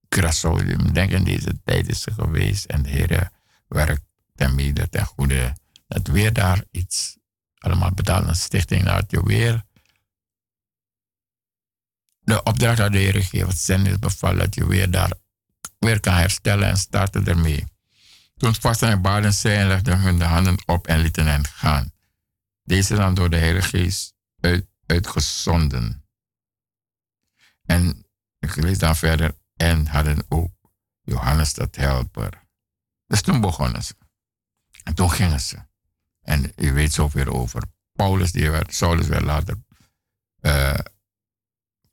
[0.08, 0.66] Curaçao.
[0.66, 3.30] Ik denk in deze tijd is ze geweest en de Heer
[3.68, 4.02] werkt
[4.34, 5.56] ten mede ten goede
[5.86, 7.16] dat weer daar iets
[7.58, 9.62] allemaal betaald een stichting dat je weer
[12.20, 15.12] de opdracht aan de Heer gegeven, het zending beval dat je weer daar
[15.78, 17.64] weer kan herstellen en starten ermee.
[18.36, 21.92] Toen vasten en baden zij legden hun de handen op en lieten hen gaan.
[22.64, 26.08] Deze dan door de Heilige Geest uit, uitgezonden.
[27.64, 28.06] En
[28.38, 29.36] ik lees dan verder.
[29.56, 30.52] En hadden ook
[31.02, 32.46] Johannes dat helper.
[33.06, 33.94] Dus toen begonnen ze.
[34.82, 35.66] En toen gingen ze.
[36.20, 37.62] En u weet zoveel over
[37.92, 39.64] Paulus, die werd, Saulus werd later
[40.40, 40.78] uh,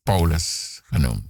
[0.03, 1.29] Paulus genoemd.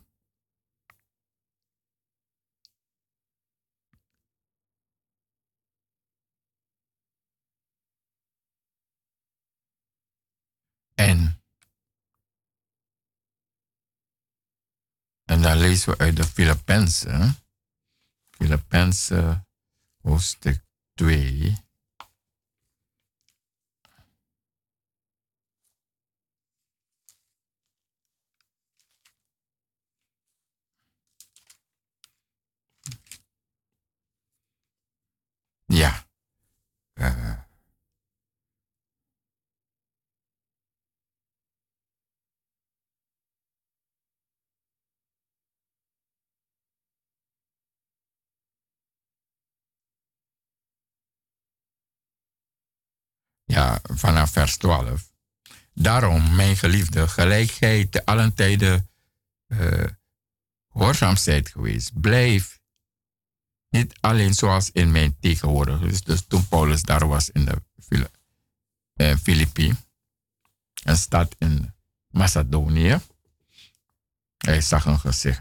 [10.93, 11.41] En,
[15.31, 17.35] en dan lezen we uit de Filippenzen,
[18.29, 19.47] Filippenzen
[20.01, 20.63] hoofdstuk
[20.93, 21.57] 2.
[35.65, 36.05] Ja.
[36.93, 37.41] Uh,
[53.83, 55.11] Vanaf vers 12.
[55.73, 58.89] Daarom, mijn geliefde, gelijk gij te allen tijden
[59.47, 59.83] uh,
[60.71, 62.59] gehoorzaam zijt geweest, blijf
[63.69, 65.79] niet alleen zoals in mijn tegenwoordig.
[65.79, 67.61] Dus, dus toen Paulus daar was in de
[68.95, 69.15] uh,
[70.83, 71.73] een stad in
[72.07, 72.99] Macedonië.
[74.37, 75.39] Hij zag een gezicht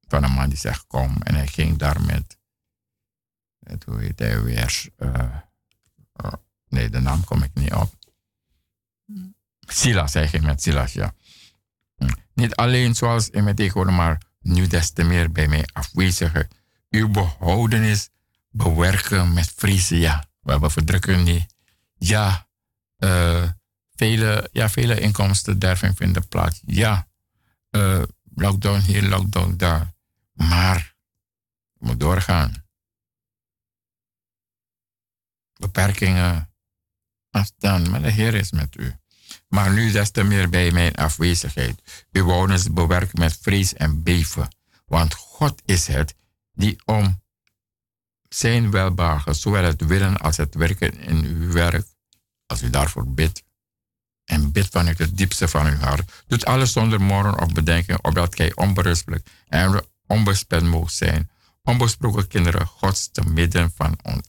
[0.00, 1.22] van een man die zegt kom.
[1.22, 2.36] En hij ging daar met
[3.84, 5.36] hoe heet hij weer, uh,
[6.72, 7.94] Nee, de naam kom ik niet op.
[9.60, 11.14] Silas, hij ging met Silas, ja.
[12.34, 16.48] Niet alleen zoals in mijn tegenwoordig, maar nu des te meer bij mij afwezige.
[16.90, 18.08] Uw behoudenis
[18.50, 20.24] bewerken met vriezen, ja.
[20.40, 21.54] We verdrukken niet.
[21.98, 22.48] Ja,
[22.98, 23.50] uh,
[23.94, 26.62] vele, ja, vele inkomsten daarvan vinden plaats.
[26.66, 27.08] Ja,
[27.70, 28.02] uh,
[28.34, 29.94] lockdown hier, lockdown daar.
[30.32, 30.94] Maar,
[31.78, 32.64] moet doorgaan.
[35.54, 36.51] Beperkingen,
[37.32, 38.94] afstaan, maar de Heer is met u.
[39.48, 42.06] Maar nu des te meer bij mijn afwezigheid.
[42.12, 44.48] Uw wonens bewerken met vrees en beven.
[44.86, 46.14] Want God is het
[46.54, 47.22] die om
[48.28, 51.86] zijn welbagen, zowel het willen als het werken in uw werk,
[52.46, 53.42] als u daarvoor bidt,
[54.24, 58.34] en bidt vanuit het diepste van uw hart, doet alles zonder morgen of bedenken, opdat
[58.34, 61.30] gij onberispelijk en onbespend moogt zijn,
[61.62, 64.22] onbesproken kinderen Gods te midden van, on,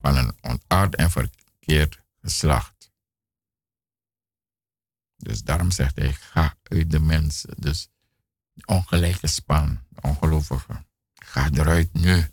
[0.00, 2.92] van een ontaard en verkeerd geslacht.
[5.16, 7.54] Dus daarom zegt hij, ga uit de mensen.
[7.60, 7.88] Dus
[8.64, 10.84] ongelijke span, ongelovige.
[11.14, 12.28] Ga eruit nu.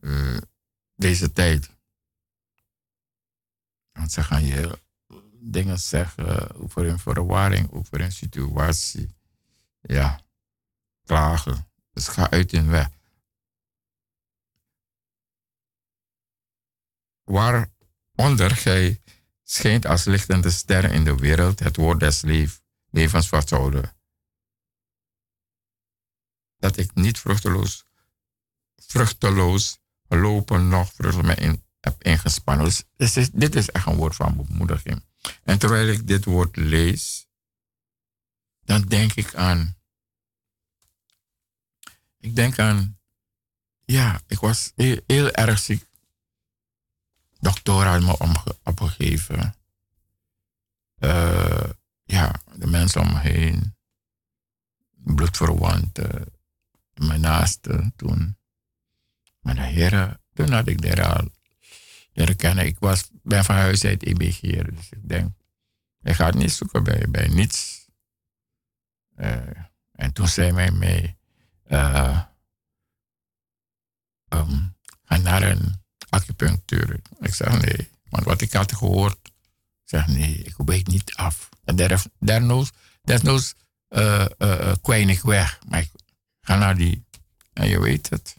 [0.00, 0.38] Uh,
[0.94, 1.70] deze tijd.
[3.92, 4.78] Want ze gaan je
[5.32, 9.14] dingen zeggen over een verwarring, over een situatie.
[9.80, 10.20] Ja,
[11.04, 11.68] klagen.
[11.92, 12.88] Dus ga uit hun weg.
[17.24, 17.74] Waar
[18.16, 19.00] onder gij
[19.42, 23.96] schijnt als lichtende ster in de wereld het woord des leef, levens vasthouden.
[26.58, 27.84] Dat ik niet vruchteloos,
[28.76, 32.64] vruchteloos lopen nog vruchteloos in, heb ingespannen.
[32.64, 35.04] Dus dit is, dit is echt een woord van bemoediging.
[35.42, 37.26] En terwijl ik dit woord lees,
[38.60, 39.76] dan denk ik aan.
[42.18, 42.98] Ik denk aan.
[43.84, 45.86] Ja, ik was heel, heel erg ziek
[47.46, 49.54] dokter had me opgegeven.
[50.98, 51.70] Uh,
[52.04, 53.76] ja, de mensen om me heen.
[54.90, 56.32] Bloedverwanten.
[56.94, 58.36] Mijn naaste toen.
[59.40, 61.30] Maar de heren, toen had ik daar al
[62.12, 62.66] leren kennen.
[62.66, 64.40] Ik was, ben van huis uit EBG.
[64.40, 65.30] Dus ik denk,
[66.02, 67.88] ik ga het niet zoeken bij, bij niets.
[69.16, 69.36] Uh,
[69.92, 71.16] en toen zei mij mee,
[71.66, 72.22] uh,
[75.22, 75.85] naar een
[76.16, 77.00] acupunctuur.
[77.20, 79.18] Ik zeg nee, want wat ik had gehoord,
[79.84, 81.48] zeg nee, ik weet niet af.
[81.64, 81.76] En
[82.18, 82.70] desnoods,
[83.02, 83.54] desnoods
[83.88, 85.58] uh, ik weg.
[85.68, 85.90] Maar ik
[86.40, 87.04] ga naar die,
[87.52, 88.36] en je weet het.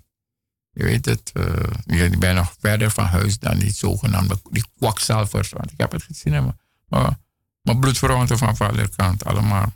[0.71, 5.49] Je weet het, uh, ik ben nog verder van huis dan die zogenaamde die kwakzalvers.
[5.49, 6.53] Want ik heb het gezien in
[6.87, 7.19] mijn,
[7.61, 9.75] mijn bloedverwanten van vaderkant, allemaal.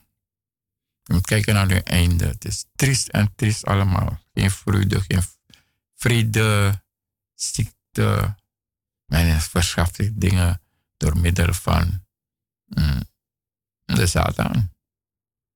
[1.04, 2.26] Je moet kijken naar hun einde.
[2.26, 4.20] Het is triest en triest allemaal.
[4.34, 5.24] Geen vreugde, geen
[5.96, 6.82] vrede,
[7.92, 8.34] de,
[9.06, 10.62] men verschaft zich dingen
[10.98, 12.04] door middel van
[12.66, 13.02] mm,
[13.86, 14.72] de Satan.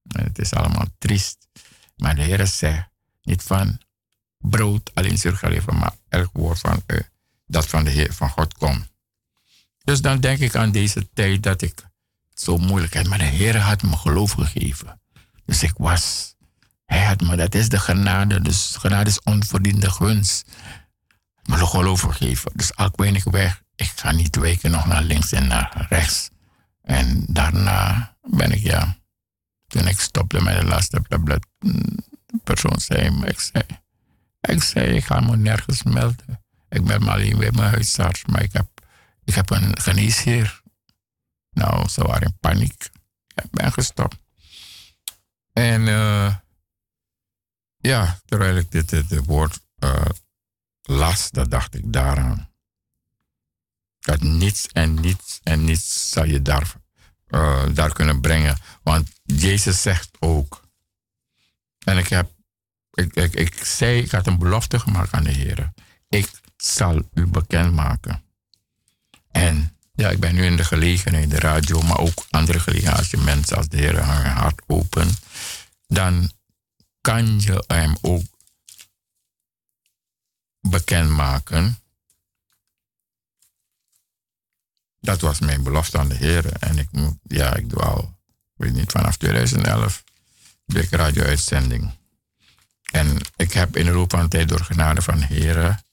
[0.08, 1.48] Het is allemaal triest.
[1.96, 2.90] Maar de Heer zegt
[3.22, 3.80] niet van
[4.38, 6.84] brood alleen zullen maar elk woord van
[7.48, 8.88] dat van, de Heer, van God komt.
[9.84, 11.84] Dus dan denk ik aan deze tijd dat ik
[12.34, 13.08] zo moeilijk heb.
[13.08, 15.02] Maar de Heer had me geloof gegeven.
[15.46, 16.36] Dus ik was,
[16.86, 18.42] hij had me, dat is de genade.
[18.42, 20.50] Dus genade is onverdiende gunst.
[21.46, 22.52] Me de geloof gegeven.
[22.56, 26.30] Dus al ben ik weg, ik ga niet weken nog naar links en naar rechts.
[26.82, 28.98] En daarna ben ik, ja,
[29.68, 33.64] toen ik stopte met de laatste tablet, mm, de persoon zei ik zei,
[34.42, 36.44] ik zei, ik ga me nergens melden.
[36.70, 38.68] Ik ben maar alleen bij mijn huisarts, maar ik heb,
[39.24, 40.62] ik heb een geneesheer.
[41.52, 42.90] Nou, ze waren in paniek.
[43.36, 44.18] Ik ben gestopt.
[45.54, 46.36] En uh,
[47.78, 50.06] ja, terwijl ik dit, dit, woord uh,
[50.86, 52.50] las, dat dacht ik daaraan.
[54.00, 56.74] Dat niets en niets en niets zal je daar,
[57.28, 58.58] uh, daar kunnen brengen.
[58.84, 60.64] Want Jezus zegt ook.
[61.84, 62.32] En ik heb,
[62.94, 65.74] ik, ik, ik zei, ik had een belofte gemaakt aan de Heer.
[66.10, 68.24] Ik zal u bekendmaken.
[69.32, 73.00] En ja, ik ben nu in de gelegenheid, de radio, maar ook andere gelegenheden.
[73.00, 75.10] Als je mensen als de Heer hun hart open,
[75.88, 76.32] dan
[77.02, 78.24] kan je hem ook
[80.70, 81.80] bekendmaken.
[85.00, 86.52] Dat was mijn belofte aan de Heer.
[86.60, 86.88] En ik
[87.24, 88.18] ja, ik doe al,
[88.56, 90.04] weet niet, vanaf 2011
[90.66, 91.92] doe ik radio-uitzending.
[92.92, 95.84] En ik heb in de loop van tijd door genade van de Heer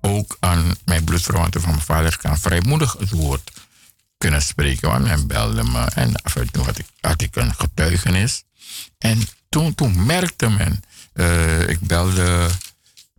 [0.00, 3.50] ook aan mijn bloedverwanten van mijn vader kan vrijmoedig het woord
[4.18, 4.88] kunnen spreken.
[4.88, 8.44] Want men belde me en af en toe had ik, ik een getuigenis.
[8.98, 10.82] En toen, toen merkte men,
[11.14, 12.50] uh, ik belde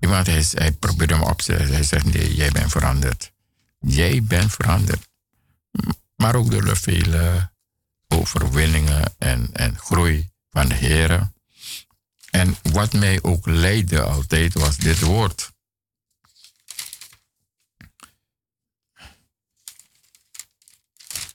[0.04, 1.74] iemand, hij, probeerde me op te zetten.
[1.74, 3.32] Hij zegt, nee, jij bent veranderd.
[3.80, 5.10] Jij bent veranderd.
[6.16, 7.51] Maar ook door de vele
[8.08, 11.32] overwinningen en, en groei van de Heer.
[12.30, 15.51] En wat mij ook leidde altijd was dit woord.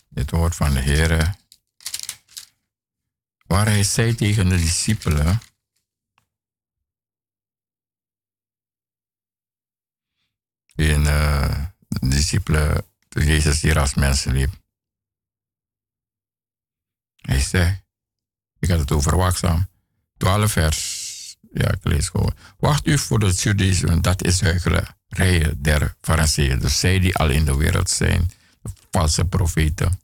[0.08, 1.36] Dit woord van de Heer.
[3.46, 5.40] Waar hij zei tegen de discipelen.
[10.78, 14.50] In uh, de discipelen, toen Jezus hier als mensen liep.
[17.16, 17.80] Hij zei,
[18.58, 19.68] ik had het over waakzaam.
[20.16, 21.36] 12 vers.
[21.52, 22.34] Ja, ik lees gewoon.
[22.58, 26.58] Wacht u voor de Judaïsme, dat is huichelarij der Fariseeën.
[26.58, 28.30] Dus zij die al in de wereld zijn,
[28.62, 30.00] de valse profeten.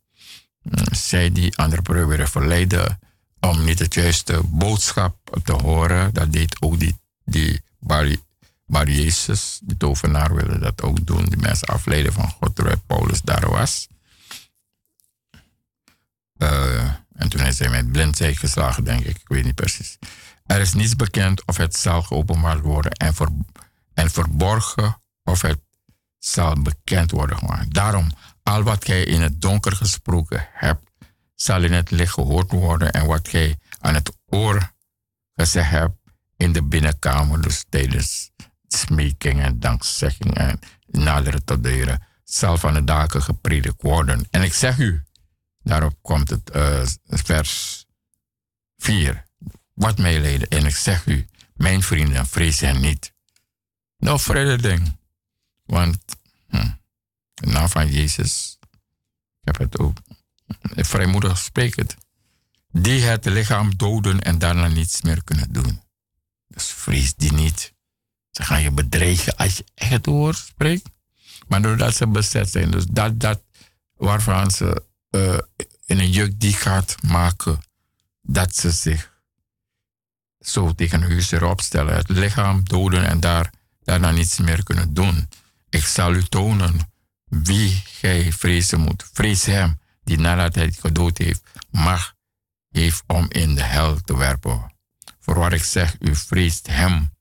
[0.63, 2.99] Mm, zij die anderen proberen verleiden
[3.41, 6.15] om niet het juiste boodschap te horen.
[6.15, 7.63] Dat deed ook die, die
[8.67, 11.25] Bar, Jezus, die tovenaar, wilde dat ook doen.
[11.25, 13.89] Die mensen afleiden van God terwijl Paulus daar was.
[16.37, 19.17] Uh, en toen is hij met blindheid geslagen, denk ik.
[19.17, 19.99] Ik weet niet precies.
[20.47, 23.15] Er is niets bekend of het zal geopenbaard worden en,
[23.95, 25.61] en verborgen of het
[26.19, 27.75] zal bekend worden gemaakt.
[27.75, 28.11] Daarom,
[28.43, 30.91] al wat gij in het donker gesproken hebt,
[31.35, 32.93] zal in het licht gehoord worden.
[32.93, 34.73] En wat gij aan het oor
[35.35, 35.97] gezegd hebt
[36.37, 38.31] in de binnenkamer, dus tijdens
[38.69, 44.27] smeking en dankzegging en naderen tot de Heer, zal van de daken gepredikt worden.
[44.31, 45.05] En ik zeg u,
[45.65, 47.85] Daarop komt het uh, vers
[48.77, 49.27] 4.
[49.75, 53.15] Wat mij leden, en ik zeg u, mijn vrienden, vrees hen niet.
[53.99, 54.97] Nou, vrede ding.
[55.65, 55.99] Want
[56.49, 56.71] hm,
[57.35, 58.59] naam van Jezus,
[59.41, 59.99] ik heb het ook
[60.77, 61.97] vrijmoedig spreekt
[62.71, 65.83] die het lichaam doden en daarna niets meer kunnen doen.
[66.49, 67.74] Dus vrees die niet.
[68.35, 70.89] Ze gaan je bedreigen als je echt woord spreekt.
[71.47, 73.43] Maar doordat ze bezet zijn, dus dat, dat
[73.97, 75.39] waarvan ze uh,
[75.85, 77.63] in een juk die gaat maken
[78.23, 79.13] dat ze zich
[80.41, 83.51] zo tegen hun erop stellen, het lichaam doden en daar,
[83.83, 85.29] daarna niets meer kunnen doen.
[85.69, 86.93] Ik zal u tonen
[87.25, 89.11] wie gij vrezen moet.
[89.13, 92.15] Vrees hem die nadat hij gedood heeft, mag
[92.71, 94.73] heeft om in de hel te werpen.
[95.21, 97.14] Voor wat ik zeg, u vreest hem.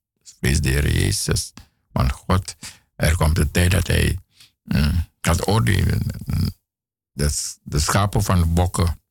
[0.44, 1.54] Vrees de Heer Jezus.
[1.92, 2.56] Want God,
[2.96, 4.18] er komt de tijd dat hij
[4.64, 6.02] mm, gaat oordelen
[7.12, 9.02] de, de schapen van de bokken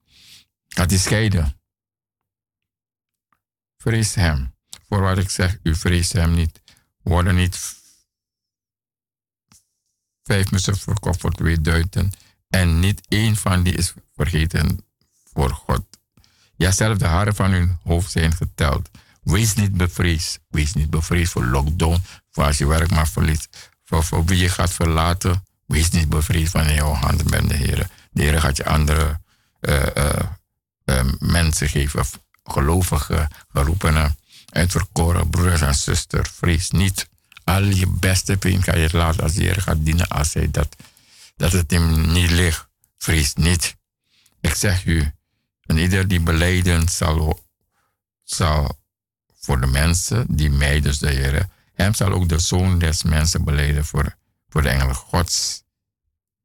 [0.69, 1.61] gaat hij scheiden.
[3.77, 4.55] Vrees hem.
[4.89, 6.63] Voor wat ik zeg, u vreest hem niet.
[7.03, 7.77] Worden niet
[10.23, 12.13] vijf mussen verkocht voor twee duiten.
[12.49, 14.85] En niet één van die is vergeten
[15.33, 15.85] voor God.
[16.57, 18.91] Ja, zelfs de haren van uw hoofd zijn geteld.
[19.23, 20.41] Wees niet bevreesd.
[20.49, 22.03] Wees niet bevreesd voor lockdown.
[22.31, 23.71] Voor als je werk maar verliest.
[23.85, 25.45] Voor, voor wie je gaat verlaten.
[25.67, 27.89] Wees niet bevreesd van jouw handen ben de Heer.
[28.11, 29.21] De Heer gaat je andere
[29.61, 29.83] uh,
[30.85, 32.05] uh, mensen geven,
[32.45, 34.17] gelovigen, geroepenen,
[34.49, 36.31] uitverkoren broeders en zusters.
[36.31, 37.11] Vrees niet
[37.45, 40.77] Al je beste vriend kan je laten als de Heer gaat dienen als hij dat,
[41.37, 42.67] dat het hem niet ligt.
[42.99, 43.77] Vrees niet.
[44.41, 45.13] Ik zeg u,
[45.67, 47.41] en ieder die beleiden zal,
[48.25, 48.79] zal
[49.45, 53.45] voor de mensen, die mij dus de Heer, hem zal ook de Zoon des mensen
[53.45, 54.17] beleiden voor,
[54.49, 55.65] voor de engelen Gods.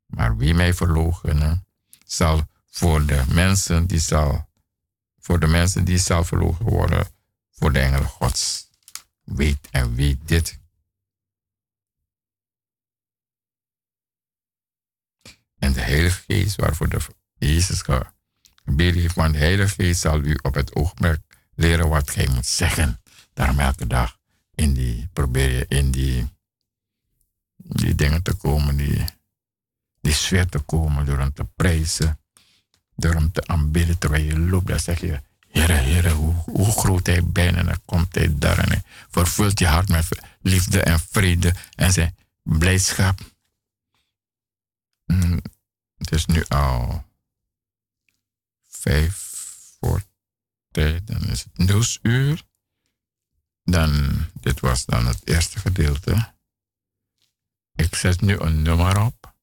[0.05, 1.65] Maar wie mij verloochenen,
[2.05, 4.49] zal voor de mensen die zal,
[5.19, 7.07] voor de mensen die zal verlogen worden,
[7.51, 8.69] voor de engelen Gods.
[9.23, 10.59] Weet en weet dit.
[15.59, 16.99] En de Heilige Geest, waarvoor de
[17.37, 17.81] Jezus
[18.65, 21.26] gebeden heeft, want de Heilige Geest zal u op het oogmerk
[21.57, 23.01] leren wat gij moet zeggen.
[23.33, 24.17] Daarom elke dag
[24.55, 26.27] in die, probeer je in die,
[27.57, 29.03] die dingen te komen, die,
[30.01, 32.19] die sfeer te komen door hem te prijzen,
[32.95, 34.67] door hem te aanbidden terwijl je loopt.
[34.67, 38.57] Dan zeg je, Heere, Heere, hoe, hoe groot hij bent en dan komt hij daar
[38.57, 40.07] en hij vervult je hart met
[40.41, 43.19] liefde en vrede en zijn blijdschap.
[45.05, 45.41] Mm,
[45.97, 47.05] het is nu al
[48.67, 49.15] vijf
[49.79, 50.01] voor
[51.03, 52.43] dan is het nieuwsuur.
[53.63, 56.33] Dan, dit was dan het eerste gedeelte.
[57.75, 59.35] Ik zet nu een nummer op.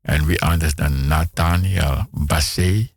[0.00, 2.90] En wie anders dan Nathaniel Bassé.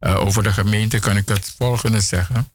[0.00, 2.52] Uh, over de gemeente kan ik het volgende zeggen.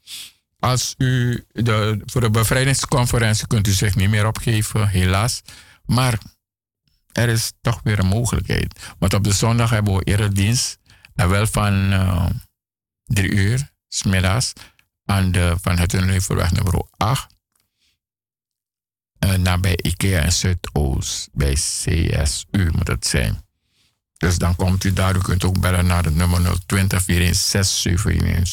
[0.60, 5.42] Als u de, voor de bevrijdingsconferentie kunt u zich niet meer opgeven, helaas.
[5.86, 6.18] Maar
[7.12, 8.94] er is toch weer een mogelijkheid.
[8.98, 10.80] Want op de zondag hebben we eredienst.
[11.16, 12.30] En wel van uh,
[13.04, 14.54] drie uur, smiddags,
[15.06, 17.38] aan de Van het Neuvelweg nummer 8.
[19.20, 23.46] Uh, nabij IKEA in Zuidoost, bij CSU moet het zijn.
[24.18, 25.16] Dus dan komt u daar.
[25.16, 28.46] U kunt ook bellen naar het nummer 020 416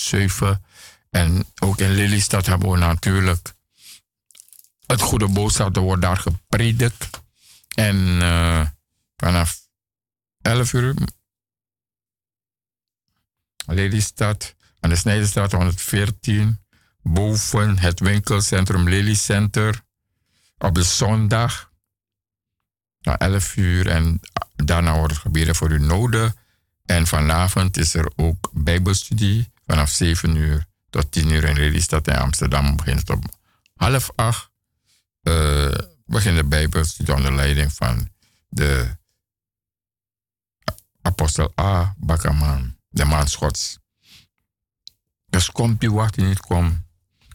[1.10, 3.54] En ook in Lelystad hebben we natuurlijk
[4.86, 5.76] het goede boodschap.
[5.76, 7.20] Er wordt daar gepredikt.
[7.74, 8.66] En uh,
[9.16, 9.60] vanaf
[10.42, 10.94] 11 uur
[13.66, 16.58] Lelystad aan de Snijdenstraat 114
[17.02, 19.82] boven het winkelcentrum Lely Center
[20.58, 21.70] op de zondag
[23.00, 24.20] na 11 uur en
[24.54, 26.34] daarna wordt het gebeden voor uw noden.
[26.84, 32.16] En vanavond is er ook bijbelstudie vanaf 7 uur tot 10 uur in Lelystad in
[32.16, 32.76] Amsterdam.
[32.76, 33.22] Begint het om
[33.74, 34.50] half acht.
[35.22, 35.74] Uh,
[36.04, 38.08] begint de bijbelstudie onder leiding van
[38.48, 38.96] de
[41.02, 41.94] apostel A.
[41.98, 43.78] Bakkerman, de man Schots.
[45.26, 46.84] Dus komt u, wacht u niet, kom.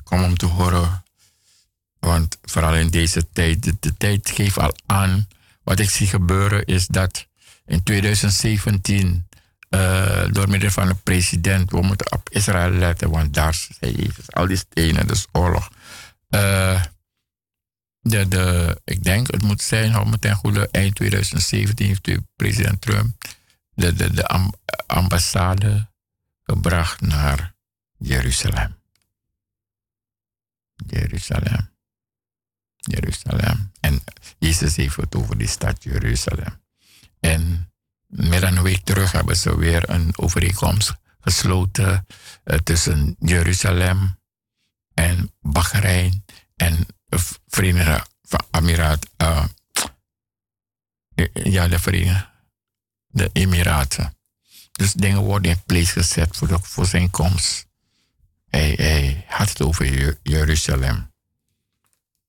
[0.04, 1.04] Kom om te horen.
[2.00, 5.28] Want vooral in deze tijd, de, tijd geeft al aan
[5.64, 7.28] wat ik zie gebeuren is dat
[7.66, 9.28] in 2017,
[9.70, 14.48] uh, door middel van de president, we moeten op Israël letten, want daar Jezus, al
[14.48, 15.70] die stenen, dus oorlog.
[16.30, 16.84] Uh,
[18.00, 22.82] de, de, ik denk, het moet zijn, hou me ten goede, eind 2017 heeft president
[22.82, 23.24] Trump
[23.74, 24.52] de, de, de
[24.88, 25.90] ambassade
[26.44, 27.54] gebracht naar
[28.02, 28.76] Jeruzalem.
[30.88, 31.70] Jeruzalem.
[32.76, 33.72] Jeruzalem.
[33.80, 34.04] En
[34.40, 36.62] Jezus heeft het over die stad Jeruzalem.
[37.20, 37.72] En
[38.08, 42.06] meer dan een week terug hebben ze weer een overeenkomst gesloten
[42.46, 44.20] uh, tussen Jeruzalem
[44.94, 46.26] en Bahrein
[46.56, 46.86] en
[47.48, 48.06] Verenigde
[48.52, 49.10] Emiraten.
[49.18, 49.46] Uh,
[51.34, 52.30] ja, de Verenigde
[53.12, 54.16] de Emiraten.
[54.72, 57.70] Dus dingen worden in plaats gezet voor, de, voor zijn komst.
[58.52, 61.12] Hij, hij had het over Jeruzalem.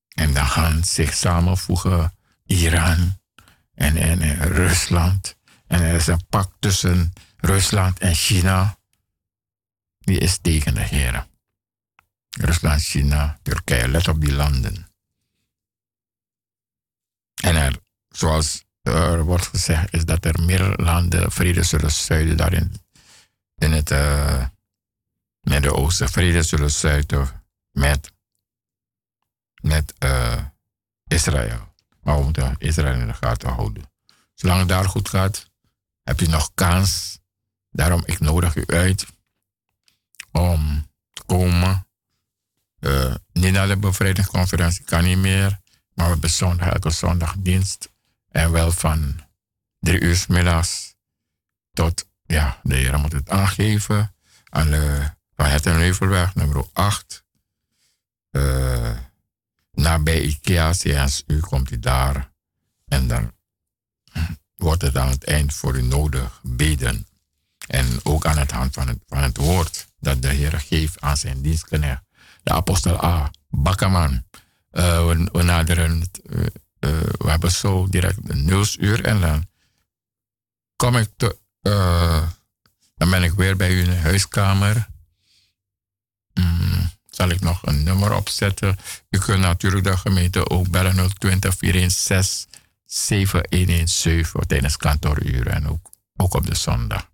[0.08, 2.12] En dan gaan zich samenvoegen
[2.46, 3.18] Iran
[3.74, 5.36] en, Rusland.
[5.66, 8.78] En er is een pact tussen Rusland en China.
[9.98, 11.26] Die is tegen de heren.
[12.30, 14.86] Rusland, China, Turkije, let op die landen.
[17.42, 22.74] En er, zoals er wordt gezegd, is dat er meer landen vrede zullen sluiten daarin.
[23.58, 24.44] In het uh,
[25.43, 28.12] Midden-Oosten vrede zullen sluiten met
[29.62, 30.45] met uh,
[31.07, 31.74] Israël.
[32.03, 33.90] Maar we moeten Israël in de gaten houden.
[34.34, 35.51] Zolang het daar goed gaat,
[36.03, 37.20] heb je nog kans.
[37.70, 39.07] Daarom, ik nodig u uit
[40.30, 41.86] om te komen.
[42.80, 45.61] Uh, niet naar de bevrijdingsconferentie, kan niet meer.
[45.95, 47.90] Maar we hebben elke zondag dienst.
[48.28, 49.20] En wel van
[49.78, 50.95] drie uur middags
[51.72, 54.14] tot, ja, de heren moet het aangeven.
[54.51, 57.24] Aan de Van het en Neuvelweg, nummer 8.
[58.30, 58.90] Uh,
[59.72, 62.30] nabij IKEA CSU komt u daar.
[62.86, 63.32] En dan
[64.57, 67.07] wordt het aan het eind voor u nodig beden.
[67.66, 71.16] En ook aan het hand van het, van het woord dat de Heer geeft aan
[71.16, 72.03] zijn dienstknecht.
[72.43, 73.30] De apostel A.
[73.49, 74.24] Bakkerman.
[74.72, 76.47] Uh, we, naderen uh,
[77.11, 79.47] we hebben zo direct een nieuwsuur en dan
[80.76, 81.36] kom ik te,
[82.95, 84.90] dan ben ik weer bij u in de huiskamer.
[86.34, 88.78] Mm, zal ik nog een nummer opzetten?
[89.10, 92.50] U kunt natuurlijk de gemeente ook bellen 020 416
[92.84, 97.10] 7117 tijdens kantooruren en ook, ook op de zondag.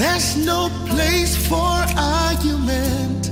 [0.00, 3.30] There's no place for argument.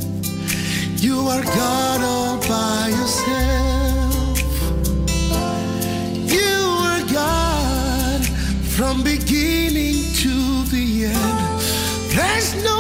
[0.97, 4.39] You are God all by yourself.
[6.31, 8.27] You are God
[8.75, 11.61] from beginning to the end.
[12.15, 12.78] There's no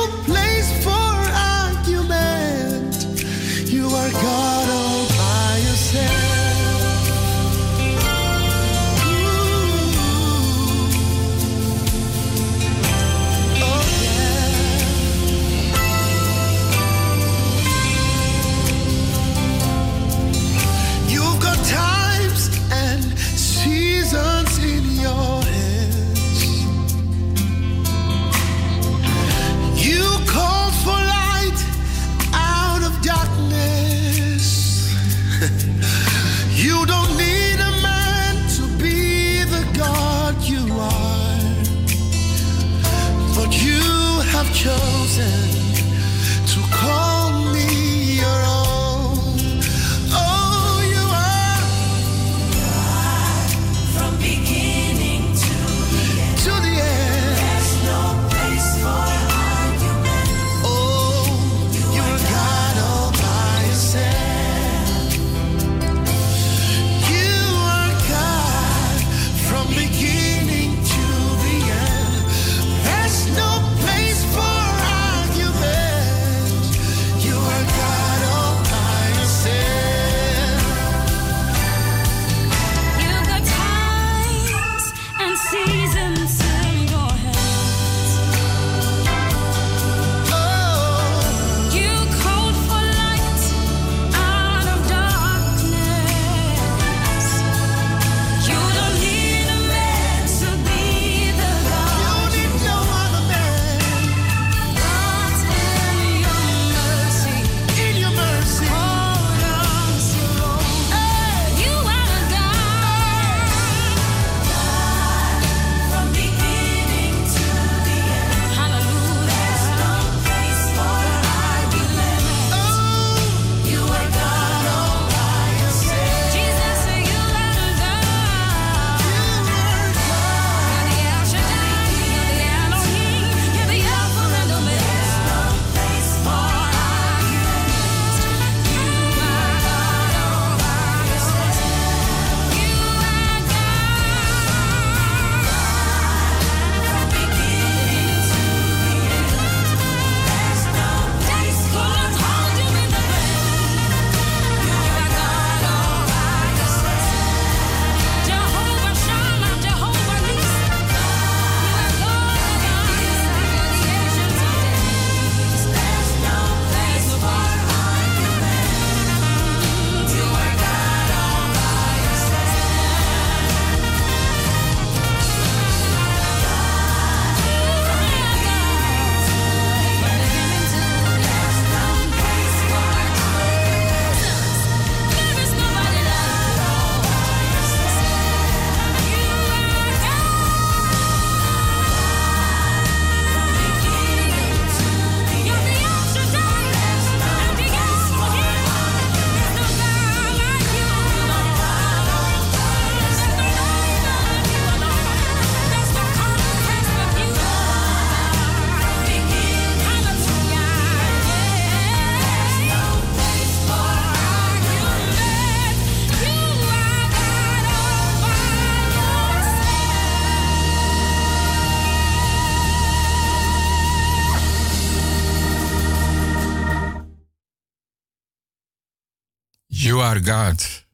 [230.24, 230.86] God.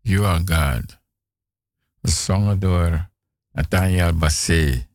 [0.00, 0.98] You are God.
[2.02, 3.10] Gezongen door
[3.52, 4.86] Nathaniel Bassé.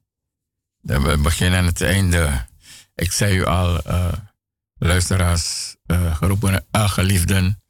[0.81, 2.47] We beginnen aan het einde.
[2.95, 4.13] Ik zei u al, uh,
[4.77, 7.61] luisteraars, uh, geroepen uh, geliefden.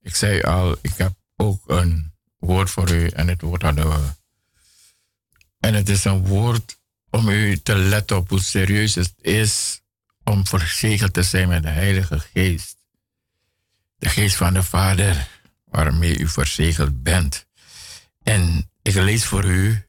[0.00, 3.88] Ik zei u al, ik heb ook een woord voor u en het woord hadden
[3.88, 4.14] we.
[5.60, 6.78] En het is een woord
[7.10, 9.80] om u te letten op hoe serieus het is
[10.24, 12.76] om verzegeld te zijn met de Heilige Geest.
[14.02, 15.28] De Geest van de Vader,
[15.64, 17.46] waarmee u verzegeld bent.
[18.22, 19.88] En ik lees voor u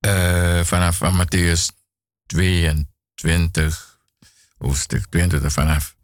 [0.00, 1.66] uh, vanaf Matthäus
[2.26, 4.00] 22,
[4.58, 5.96] hoofdstuk 22, vanaf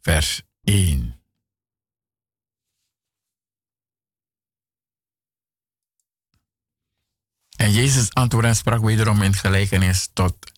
[0.00, 1.20] vers 1.
[7.56, 10.52] En Jezus antwoordde en sprak wederom in gelijkenis tot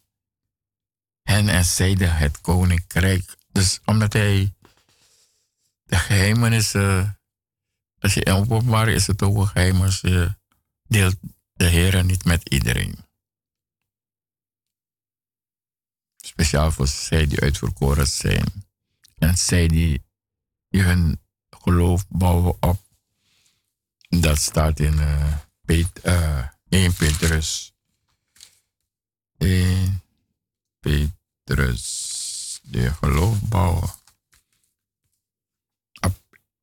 [1.23, 3.37] hen en zeide het koninkrijk.
[3.53, 4.53] Dus omdat hij
[5.89, 7.21] de geheimenissen,
[7.99, 10.35] als je openbaar is het ook geheim, als je
[10.83, 11.17] deelt
[11.53, 13.07] de Heer niet met iedereen.
[16.17, 18.67] Speciaal voor zij die uitverkoren zijn.
[19.19, 20.03] En zij die
[20.69, 21.21] hun
[21.51, 22.83] geloof bouwen op.
[24.09, 27.73] Dat staat in uh, Pet, uh, 1 Petrus.
[29.39, 30.03] 1
[30.81, 32.61] Petrus.
[32.63, 33.98] Die geloof bouwen.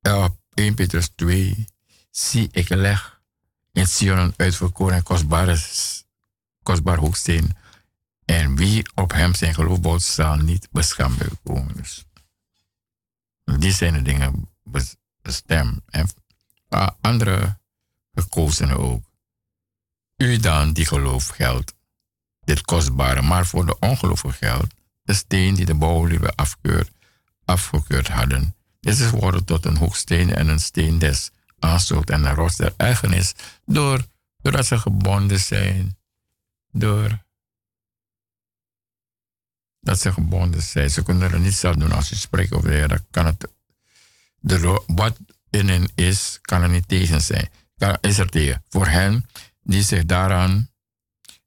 [0.06, 1.66] Op, op 1 Petrus 2.
[2.10, 3.20] Zie, ik leg
[3.72, 5.02] in Sion uitverkoren en
[6.62, 7.56] kostbare, hoeksteen.
[8.24, 11.76] En wie op hem zijn geloof bouwt, zal niet beschaamd komen.
[11.76, 12.04] Dus
[13.58, 14.48] die zijn de dingen
[15.22, 15.80] bestemd.
[15.86, 16.08] En
[17.00, 17.58] andere
[18.14, 19.04] gekozen ook.
[20.16, 21.74] U dan die geloof geldt,
[22.44, 26.34] dit kostbare, maar voor de ongelovigen geldt, de steen die de bouwlieden
[27.44, 28.55] afgekeurd hadden.
[28.86, 33.34] Is geworden tot een hoeksteen en een steen des aanstoot en een rots der ergernis,
[33.64, 34.06] door,
[34.42, 35.98] doordat ze gebonden zijn,
[36.72, 37.24] door
[39.80, 40.90] dat ze gebonden zijn.
[40.90, 43.00] Ze kunnen er niet zelf doen als je spreekt over de Heer.
[43.10, 43.48] Kan het,
[44.40, 45.18] de, wat
[45.50, 47.50] in hen is, kan er niet tegen zijn.
[48.00, 48.64] Is er tegen.
[48.68, 49.28] Voor hen
[49.62, 50.70] die zich daaraan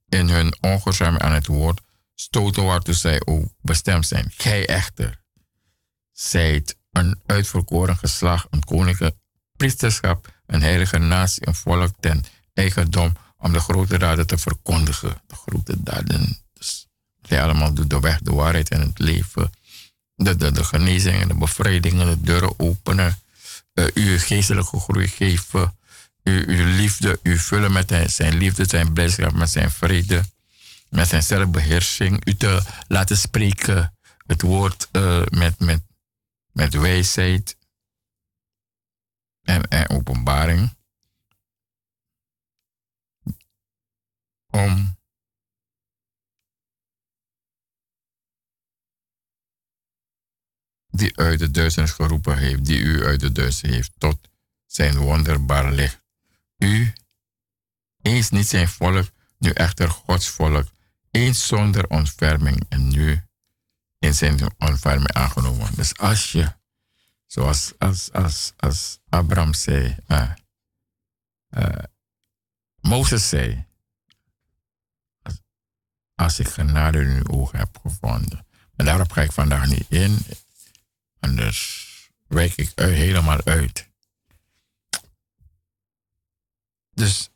[0.10, 1.82] in hun ongehoorzaam aan het woord
[2.16, 4.32] stoten waartoe zij ook bestemd zijn.
[4.36, 5.22] Gij echter
[6.12, 9.18] zijt een uitverkoren geslacht, een koninklijke
[9.58, 12.24] priesterschap, een heilige natie, een volk ten
[12.54, 15.22] eigendom om de grote daden te verkondigen.
[15.28, 16.38] De grote daden.
[16.54, 16.88] Dus
[17.30, 19.52] allemaal doet de weg, de waarheid en het leven.
[20.16, 23.20] De, de, de genezingen, de bevrijdingen, de deuren openen.
[23.74, 25.78] Uh, uw geestelijke groei geven
[26.24, 30.24] uw, uw liefde, u vullen met zijn liefde, zijn blijdschap, met zijn vrede,
[30.90, 32.28] met zijn zelfbeheersing.
[32.28, 33.94] U te laten spreken,
[34.28, 35.82] het woord uh, met, met,
[36.60, 37.58] met wijsheid
[39.42, 40.78] en, en openbaring.
[44.48, 44.98] Om
[50.88, 54.30] die uit de duisternis geroepen heeft, die u uit de duisternis heeft, tot
[54.66, 56.02] zijn wonderbaar licht.
[56.58, 56.94] U,
[58.02, 60.68] eens niet zijn volk, nu echter Gods volk,
[61.12, 63.29] eens zonder ontferming en nu
[64.00, 65.76] in zijn ontferming aangenomen.
[65.76, 66.54] Dus als je,
[67.26, 70.32] zoals als, als, als Abraham zei, uh,
[71.50, 71.84] uh,
[72.82, 73.68] Mozes zei,
[76.16, 78.46] als, ik genade in uw ogen heb gevonden.
[78.76, 80.26] Maar daarop ga ik vandaag niet in,
[81.20, 81.88] anders
[82.28, 83.90] wijk ik helemaal uit.
[86.94, 87.30] Dus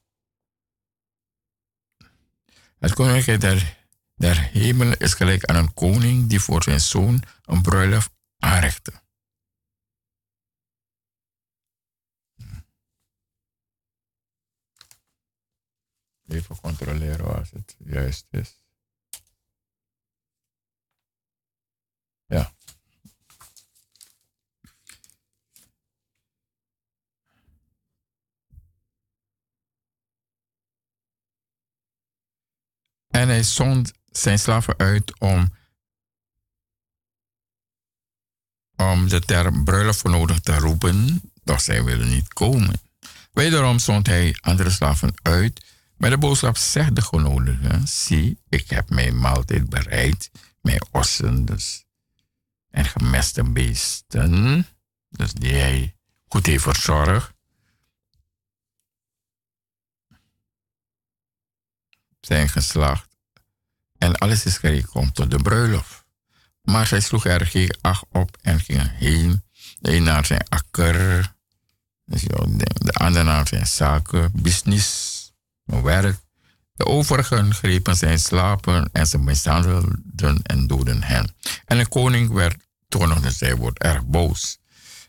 [2.80, 3.78] het koninkrijk der,
[4.16, 9.02] der hemel is gelijk aan een koning die voor zijn zoon een bruiloft aanrichtte.
[16.28, 18.62] Even controleren als het juist is.
[22.26, 22.54] Ja.
[33.08, 35.54] En hij zond zijn slaven uit om,
[38.76, 42.82] om de ter bruiloft voor nodig te roepen, doch zij willen niet komen.
[43.32, 45.66] Wederom zond hij andere slaven uit
[45.98, 51.86] met de boodschap, zegt de zie, ik heb mijn maaltijd bereid, mijn ossen dus,
[52.70, 54.68] en gemeste beesten,
[55.10, 55.96] dus die hij
[56.28, 57.34] goed heeft verzorgd.
[62.26, 63.13] zijn geslacht.
[63.98, 66.04] En alles is gekomen tot de bruiloft.
[66.62, 69.44] Maar zij sloeg er geen acht op en ging heen.
[69.80, 71.34] De een naar zijn akker,
[72.06, 75.32] dus de ander naar zijn zaken, business,
[75.66, 76.18] werk.
[76.74, 81.36] De overigen grepen zijn slapen en ze mishandelden en doden hen.
[81.66, 82.56] En de koning werd,
[82.88, 84.58] toen zij wordt erg boos.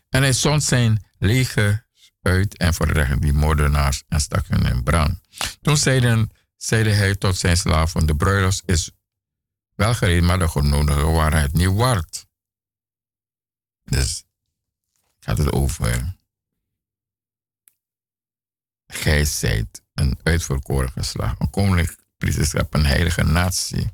[0.09, 1.85] En hij zond zijn leger
[2.21, 5.19] uit en verrechte die moordenaars en stak hen in brand.
[5.61, 6.31] Toen zeiden,
[6.65, 8.91] zeide hij tot zijn slaven, de bruiloft is
[9.75, 12.27] wel gereed, maar de genodigden waren het niet waard.
[13.83, 14.23] Dus
[15.19, 16.17] had het over,
[18.87, 23.93] gij zijt een uitverkoren geslacht, een koninklijk priesterschap, een heilige natie.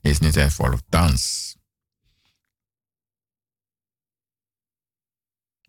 [0.00, 1.56] Is niet zijn volk thans.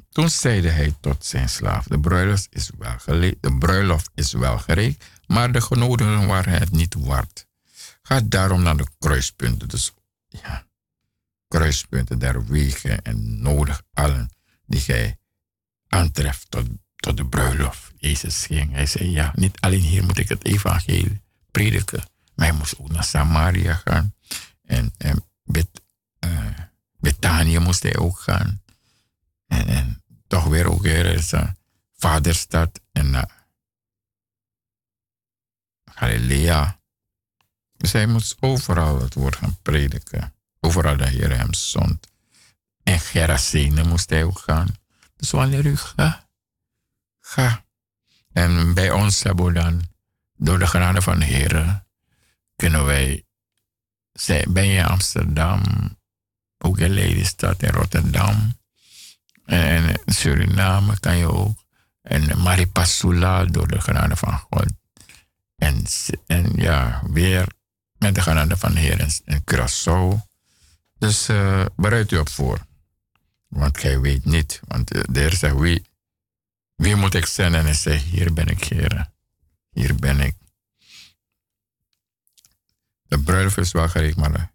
[0.09, 4.57] Toen zeide hij tot zijn slaaf, de bruiloft is wel, gele- de bruiloft is wel
[4.57, 7.47] gereed, maar de genodigden waren het niet waard.
[8.01, 9.93] Ga daarom naar de kruispunten, dus
[10.27, 10.67] ja,
[11.47, 14.29] kruispunten der wegen en nodig allen
[14.65, 15.17] die gij
[15.87, 17.91] aantreft tot, tot de bruiloft.
[17.97, 21.21] Jezus ging, hij zei, ja, niet alleen hier moet ik het evangelie
[21.51, 22.03] prediken,
[22.35, 24.13] maar hij moest ook naar Samaria gaan.
[24.61, 25.67] En, en Bet,
[26.19, 28.61] eh, moest hij ook gaan.
[29.47, 31.47] En, toch weer ook weer is uh,
[31.97, 33.21] vaderstad en uh,
[35.95, 36.79] Galilea.
[37.77, 40.33] Dus hij moest overal het woord gaan prediken.
[40.59, 42.07] Overal de Heer hem zond.
[42.83, 44.67] En Gerasene moest hij ook gaan.
[45.15, 46.27] Dus wanneer u gaat,
[47.19, 47.65] ga.
[48.31, 49.81] En bij ons hebben dan,
[50.35, 51.85] door de genade van de Heer,
[52.55, 53.25] kunnen wij,
[54.47, 55.61] ben je in Amsterdam,
[56.57, 58.53] ook in Lelystad en Rotterdam,
[59.45, 61.63] en Suriname kan je ook.
[62.01, 64.65] En Maripasula door de genade van God.
[65.55, 65.85] En,
[66.55, 67.47] ja, weer
[67.97, 70.33] met de genade van de Heer en, Curaçao.
[70.97, 72.65] Dus eh, bereid u op voor.
[73.47, 74.59] Want gij weet niet.
[74.67, 75.85] Want eh, de Heer zegt, wie,
[76.75, 77.59] wie moet ik zenden?
[77.59, 79.11] En hij zegt, hier ben ik, Heer.
[79.69, 80.35] Hier ben ik.
[83.07, 84.53] De bruiloft is wel gereed, maar...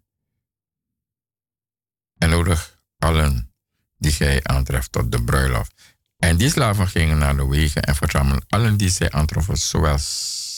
[2.17, 3.51] En nodig allen
[3.97, 5.73] die gij aantreft tot de bruiloft.
[6.17, 9.97] En die slaven gingen naar de wegen en verzamelden allen die zij aantroffen, zowel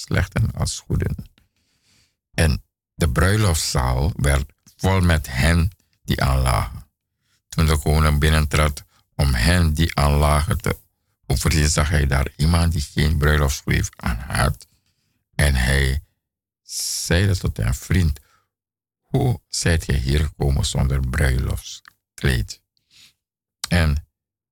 [0.05, 1.15] slechten als goeden.
[2.33, 2.63] En
[2.95, 5.69] de bruiloftszaal werd vol met hen
[6.03, 6.85] die aanlagen.
[7.49, 8.83] Toen de koning binnentrad
[9.15, 10.77] om hen die aanlagen te
[11.27, 14.67] overzien, zag hij daar iemand die geen bruiloftsbrief aan had.
[15.35, 16.03] En hij
[17.05, 18.19] zeide tot zijn vriend,
[19.01, 22.61] hoe zijt gij hier gekomen zonder bruiloftskleed?
[23.67, 24.07] En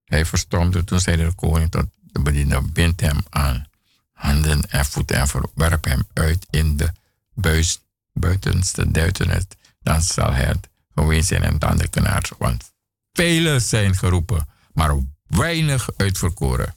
[0.06, 0.84] hij verstomde.
[0.84, 3.71] Toen zei de koning tot de bediende, bind hem aan
[4.22, 6.92] handen en voeten en verwerp hem uit in de
[7.34, 7.80] buis,
[8.14, 9.44] buitenste duisternis.
[9.80, 12.32] Dan zal het geweest zijn en dan de knaars.
[12.38, 12.74] Want
[13.14, 14.96] velen zijn geroepen, maar
[15.28, 16.76] weinig uitverkoren.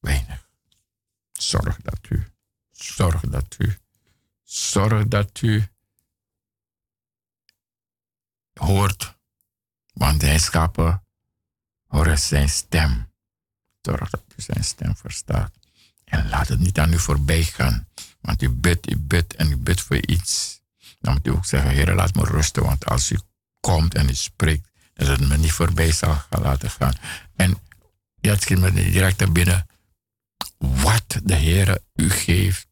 [0.00, 0.46] Weinig.
[1.32, 2.26] Zorg dat u,
[2.70, 3.76] zorg dat u,
[4.42, 5.68] zorg dat u
[8.54, 9.14] hoort.
[9.92, 11.04] Want hij schapen
[11.86, 13.10] horen zijn stem.
[13.80, 15.61] Zorg dat u zijn stem verstaat.
[16.12, 17.88] En laat het niet aan u voorbij gaan.
[18.20, 20.60] Want u bidt, u bidt en u bidt voor iets.
[21.00, 22.62] Dan moet u ook zeggen, Heer, laat me rusten.
[22.62, 23.18] Want als u
[23.60, 26.94] komt en u spreekt, dat het me niet voorbij zal gaan laten gaan.
[27.36, 27.58] En
[28.20, 29.66] het schiet me direct naar binnen.
[30.58, 32.68] Wat de Heer u geeft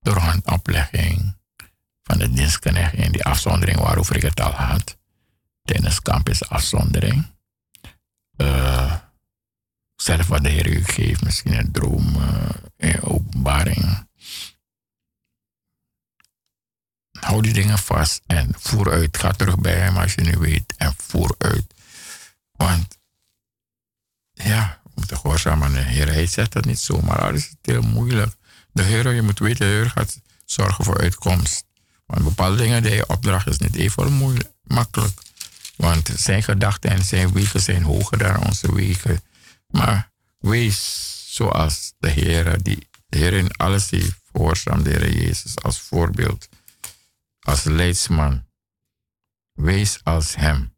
[0.00, 1.36] door handoplegging
[2.02, 4.96] van de dienstknecht in die afzondering waarover ik het al had.
[5.62, 7.26] Tijdens campus afzondering.
[8.36, 8.94] Eh,
[9.96, 14.06] zelf wat de Heer u geeft, misschien een droom, eh, een openbaring.
[17.18, 19.16] Hou die dingen vast en voer uit.
[19.16, 21.74] Ga terug bij hem als je nu weet en voer uit.
[22.52, 22.98] Want
[24.32, 26.12] ja, we moeten gehoorzaam aan de Heer.
[26.12, 28.34] Hij zegt dat niet zomaar, al is het heel moeilijk.
[28.72, 31.64] De Heer, je moet weten, de Heer gaat zorgen voor uitkomst.
[32.06, 35.20] Want bepaalde dingen die je opdracht is niet even makkelijk.
[35.76, 39.22] Want zijn gedachten en zijn wegen zijn hoger dan onze wegen.
[39.72, 45.62] Maar wees zoals de Heer, die de Heer in alles heeft gehoorzaam, de Heer Jezus,
[45.62, 46.48] als voorbeeld,
[47.40, 48.50] als leidsman.
[49.52, 50.76] Wees als Hem.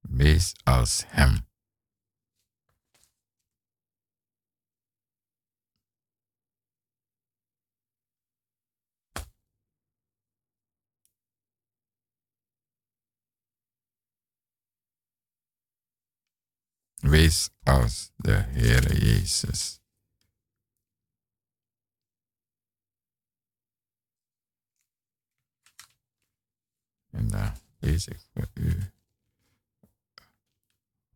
[0.00, 1.46] Wees als Hem.
[17.02, 19.80] Wees als de Heer Jezus.
[27.10, 28.92] En daar lees ik voor u.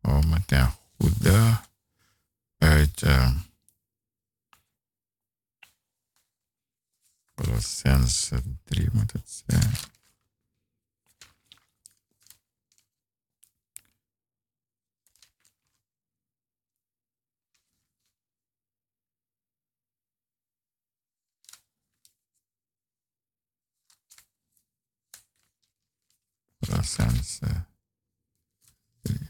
[0.01, 1.61] Oh, met ten goede
[2.57, 3.41] uit uh,
[7.35, 9.96] Colossense 3 moet het zijn.
[29.01, 29.29] 3.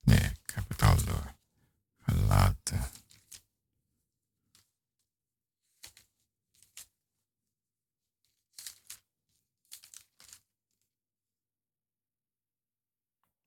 [0.00, 1.34] Nee, ik heb het al door.
[1.98, 2.90] Gelaten.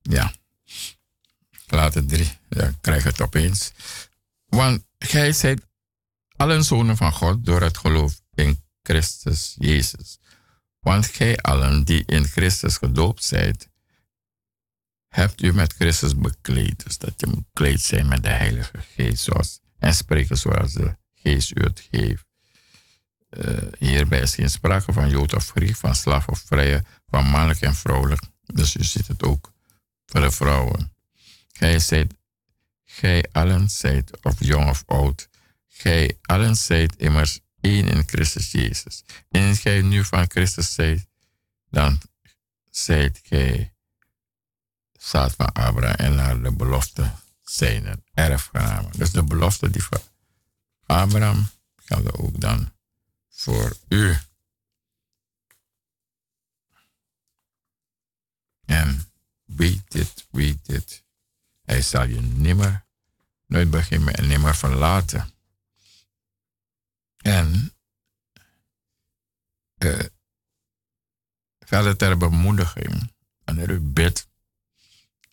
[0.02, 0.34] Ja.
[1.50, 2.38] Gelaten drie.
[2.48, 3.72] Ja, krijg het opeens.
[4.46, 5.66] Want gij zijt
[6.36, 10.18] allen zonen van God door het geloof in Christus Jezus.
[10.80, 13.68] Want gij allen die in Christus gedoopt zijt,
[15.08, 16.84] hebt u met Christus bekleed.
[16.84, 19.22] Dus dat je bekleed zijn met de Heilige Geest.
[19.22, 22.24] Zoals, en spreken zoals de Geest u het geeft.
[23.28, 27.60] Eh, hierbij is geen sprake van Jood of Griek, van slaaf of vrije, van mannelijk
[27.60, 28.22] en vrouwelijk.
[28.44, 29.52] Dus u ziet het ook
[30.06, 30.92] voor de vrouwen.
[31.52, 32.14] Gij zijt,
[32.84, 35.28] gij allen zijt, of jong of oud,
[35.66, 39.04] gij allen zijt immers één in Christus Jezus.
[39.30, 41.06] En als gij nu van Christus zijt,
[41.70, 42.00] dan
[42.70, 43.74] zijt gij
[44.92, 47.10] zaad van Abraham en naar de belofte
[47.42, 48.92] zijn een erfgenamen.
[48.92, 50.00] Dus de belofte die van
[50.86, 52.72] Abraham geldt ook dan
[53.28, 54.16] voor u.
[58.64, 59.10] En
[59.44, 61.04] weet dit, weet dit.
[61.64, 62.86] Hij zal je nimmer,
[63.46, 65.30] nooit beginnen en nimmer verlaten.
[67.26, 67.74] En
[69.74, 70.06] eh,
[71.58, 73.12] verder ter bemoediging,
[73.44, 74.28] wanneer u bidt,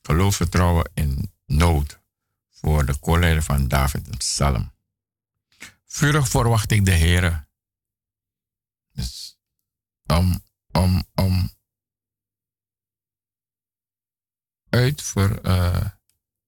[0.02, 2.00] geloof vertrouwen in nood
[2.50, 4.74] voor de koorleider van David, een psalm.
[5.86, 7.48] Vurig verwacht ik de Heer.
[8.92, 9.38] Dus
[10.06, 11.52] om, om, om
[14.70, 15.86] uitver, uh,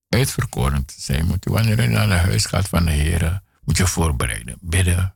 [0.09, 3.77] uitverkoren te zijn, moet je wanneer je naar het huis gaat van de Heer, moet
[3.77, 5.15] je voorbereiden, bidden.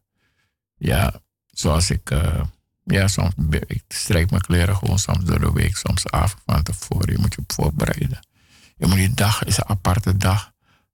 [0.79, 2.41] Ja, zoals ik, uh,
[2.83, 3.33] ja, soms
[3.67, 7.11] ik strijk mijn kleren gewoon soms door de week, soms avond van tevoren.
[7.11, 8.19] Je moet je voorbereiden.
[8.77, 10.51] Je moet die dag is een aparte dag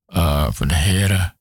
[0.07, 1.37] uh, voor de heren.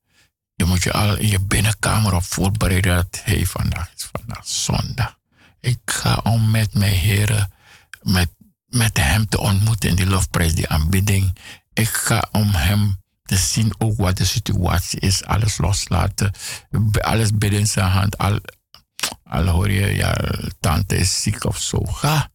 [0.55, 5.19] Je moet je al in je binnenkamer op voorbereiden dat hey, vandaag is vandaag zondag.
[5.61, 7.53] Ik ga om met mijn heren,
[8.03, 8.31] met,
[8.67, 11.37] met hem te ontmoeten in die lofprijs, die aanbidding.
[11.73, 16.33] Ik ga om hem te zien ook wat de situatie is, alles loslaten,
[16.93, 18.19] alles binnen in zijn hand.
[18.19, 18.41] Al,
[19.25, 20.15] al hoor je, ja,
[20.61, 21.85] tante is ziek of zo.
[21.85, 22.31] Ga,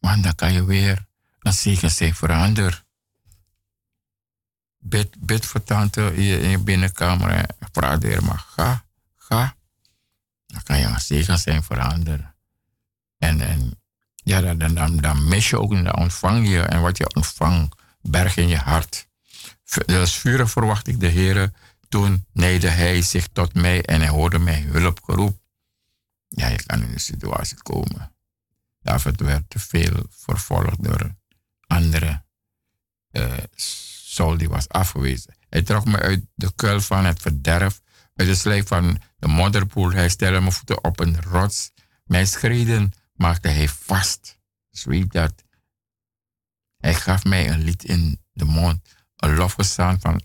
[0.00, 1.06] want dan kan je weer
[1.40, 2.84] een zegen zijn veranderen
[4.84, 8.84] bid, bid voor tante in je, in je binnenkamer en praat er maar ga,
[9.16, 9.56] ga.
[10.46, 12.34] Dan kan je een zegen zijn veranderen.
[13.18, 13.80] En, en
[14.14, 16.60] ja, dan, dan, dan mis je ook en dan ontvang je.
[16.60, 19.08] En wat je ontvangt, berg in je hart.
[19.86, 21.50] Dus vurig verwacht ik de Heer.
[21.88, 25.38] Toen neide hij zich tot mij en hij hoorde mij hulp geroep.
[26.28, 28.12] Ja, je kan in een situatie komen.
[28.80, 31.14] David werd te veel vervolgd door
[31.66, 32.26] anderen.
[33.12, 33.32] Uh,
[34.36, 35.34] die was afgewezen.
[35.48, 37.80] Hij trok me uit de kuil van het verderf,
[38.14, 39.90] uit de slijk van de modderpoel.
[39.90, 41.70] Hij stelde mijn voeten op een rots.
[42.04, 44.38] Mijn schreden maakte hij vast.
[44.70, 45.44] Weet dat.
[46.76, 48.88] Hij gaf mij een lied in de mond,
[49.24, 50.22] een lofgezang van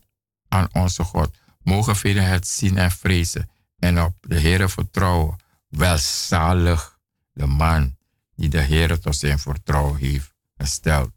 [0.48, 1.38] aan onze God.
[1.64, 3.50] Mogen velen het zien en vrezen
[3.80, 5.38] en op de Heer vertrouwen.
[5.68, 7.00] Welzalig
[7.34, 7.98] de man
[8.36, 11.12] die de Heer tot zijn vertrouwen heeft gesteld,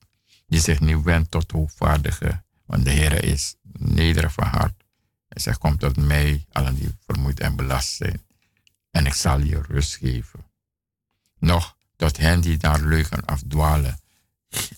[0.47, 2.43] die zich niet wendt tot hoogvaardige
[2.73, 4.85] want de Heer is nederig van hart.
[5.29, 8.23] Hij zegt, kom tot mij, allen die vermoeid en belast zijn.
[8.91, 10.45] En ik zal je rust geven.
[11.39, 14.01] Nog tot hen die naar leugen afdwalen.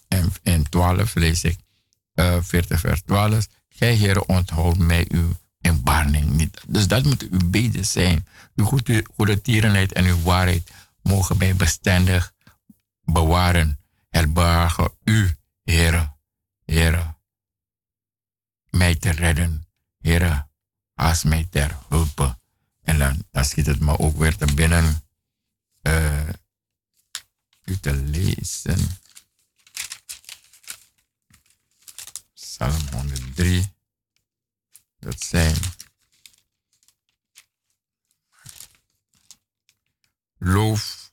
[0.09, 1.59] En in 12 lees ik,
[2.15, 3.47] uh, 40 vers 12.
[3.69, 6.61] Gij Heer onthoud mij uw inbarning niet.
[6.69, 8.27] Dus dat moet uw beden zijn.
[8.55, 10.71] Uw goede, goede tierenheid en uw waarheid
[11.03, 12.33] mogen mij bestendig
[13.05, 13.79] bewaren.
[14.09, 16.13] Herbergen u, Heer,
[16.65, 17.15] Heer,
[18.71, 19.67] mij te redden.
[20.01, 20.47] Heer,
[20.95, 22.37] als mij ter hulp.
[22.83, 25.03] En dan, dan schiet het me ook weer te binnen
[25.83, 26.29] uh,
[27.65, 28.79] u te lezen.
[32.55, 33.73] Psalm 103.
[34.99, 35.57] Dat zijn
[40.39, 41.13] loof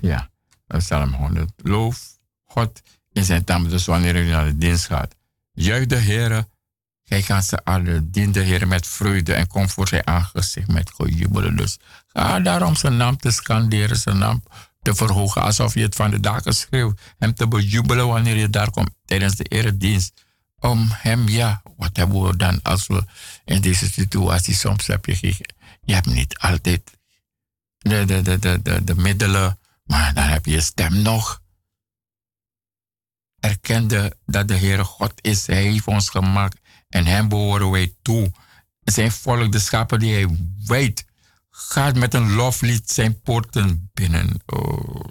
[0.00, 0.30] Ja,
[0.66, 1.52] Psalm 100.
[1.56, 2.82] Loof God
[3.12, 5.14] in zijn tempel, dus wanneer je naar de dienst gaat.
[5.52, 6.46] Juich de Heer,
[7.08, 8.10] gij gaat ze alle.
[8.10, 11.56] Dien de Heer met vreugde en kom voor zijn aangezicht met gejubelen.
[11.56, 14.42] Dus ga daarom zijn naam te scanderen, zijn naam
[14.82, 17.00] te verhogen, alsof je het van de daken schreeuwt.
[17.18, 20.24] Hem te bejubelen wanneer je daar komt tijdens de eredienst.
[20.58, 23.04] Om hem, ja, wat hebben we dan als we
[23.44, 25.34] in deze situatie soms heb je,
[25.84, 26.90] je hebt niet altijd
[27.78, 31.42] de, de, de, de, de, de middelen, maar dan heb je stem nog.
[33.40, 35.46] Erkende dat de Heere God is.
[35.46, 36.58] Hij heeft ons gemaakt
[36.88, 38.32] en hem behoren wij toe.
[38.84, 40.36] Zijn volk, de schapen die hij
[40.66, 41.04] weet,
[41.50, 44.42] gaat met een loflied zijn poorten binnen.
[44.46, 45.04] Oh,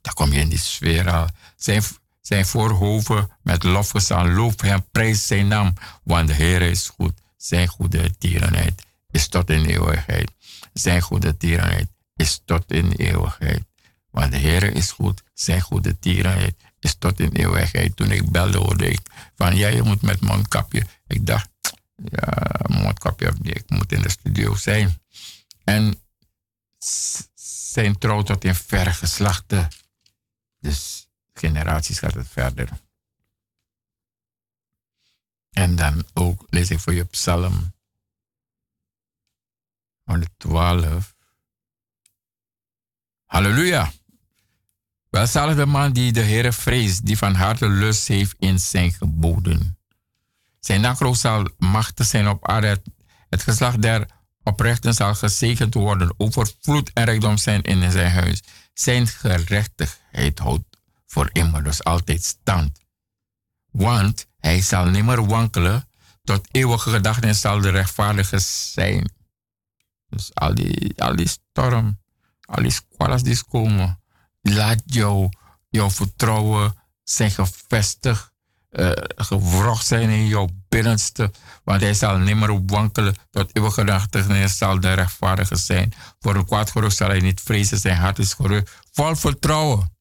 [0.00, 1.26] daar kom je in die sfeer al.
[1.56, 1.82] Zijn,
[2.20, 7.20] zijn voorhoven met lofgezang, loof hem, prijs zijn naam, want de Heer is goed.
[7.36, 10.30] Zijn goede tierenheid is tot in eeuwigheid.
[10.72, 13.62] Zijn goede tierenheid is tot in eeuwigheid.
[14.10, 17.96] Want de Heer is goed, zijn goede tierenheid is tot in eeuwigheid.
[17.96, 19.00] Toen ik belde, hoorde ik
[19.36, 20.86] van ja, je moet met mondkapje.
[21.06, 21.48] Ik dacht,
[21.94, 25.00] ja, mondkapje of niet, ik moet in de studio zijn.
[25.64, 26.00] En
[27.34, 29.68] zijn trouw tot in verre geslachten.
[30.60, 32.68] Dus generaties gaat het verder.
[35.50, 37.74] En dan ook lees ik voor je Psalm
[40.02, 41.14] 112.
[43.24, 43.92] Halleluja.
[45.08, 49.75] Welzalig de man die de Heere vreest, die van harte lust heeft in zijn geboden.
[50.66, 52.82] Zijn nagroot zal machtig zijn op aarde.
[53.28, 54.06] Het, geslacht der
[54.42, 56.14] oprechten zal gezegend worden.
[56.16, 58.42] Overvloed en rijkdom zijn in zijn huis.
[58.74, 60.64] Zijn gerechtigheid houdt
[61.06, 62.80] voor immer, dus altijd stand.
[63.70, 65.88] Want hij zal nimmer wankelen.
[66.24, 69.10] Tot eeuwige gedachtenis zal de rechtvaardige zijn.
[70.08, 72.00] Dus al die, al storm,
[72.40, 74.00] al die squallas die komen,
[74.42, 75.28] laat jou,
[75.68, 78.32] jouw vertrouwen zijn gevestigd,
[78.76, 81.30] eh gewrocht zijn in jouw binnenste.
[81.64, 83.14] Want hij zal nimmer wankelen.
[83.30, 85.92] Tot eeuwige gedachtenis zal de rechtvaardige zijn.
[86.20, 87.78] Voor een kwaad gerucht zal hij niet vrezen.
[87.78, 88.70] Zijn hart is gerust.
[88.92, 89.96] Vol vertrouwen.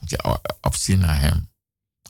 [0.00, 1.48] Moet je opzien naar hem.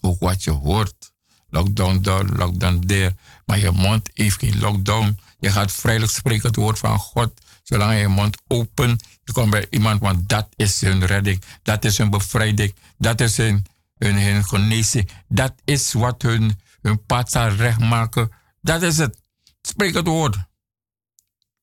[0.00, 1.12] Ook wat je hoort.
[1.48, 3.12] Lockdown daar, lockdown daar.
[3.44, 5.18] Maar je mond heeft geen lockdown.
[5.38, 7.32] Je gaat vrijelijk spreken het woord van God.
[7.62, 11.42] Zolang je je mond open, je komt bij iemand, want dat is hun redding.
[11.62, 12.74] Dat is hun bevrijding.
[12.98, 13.66] Dat is hun,
[13.98, 15.10] hun, hun genezing.
[15.28, 18.30] Dat is wat hun, hun pad zal recht maken.
[18.60, 19.18] Dat is het.
[19.62, 20.36] Spreek het woord.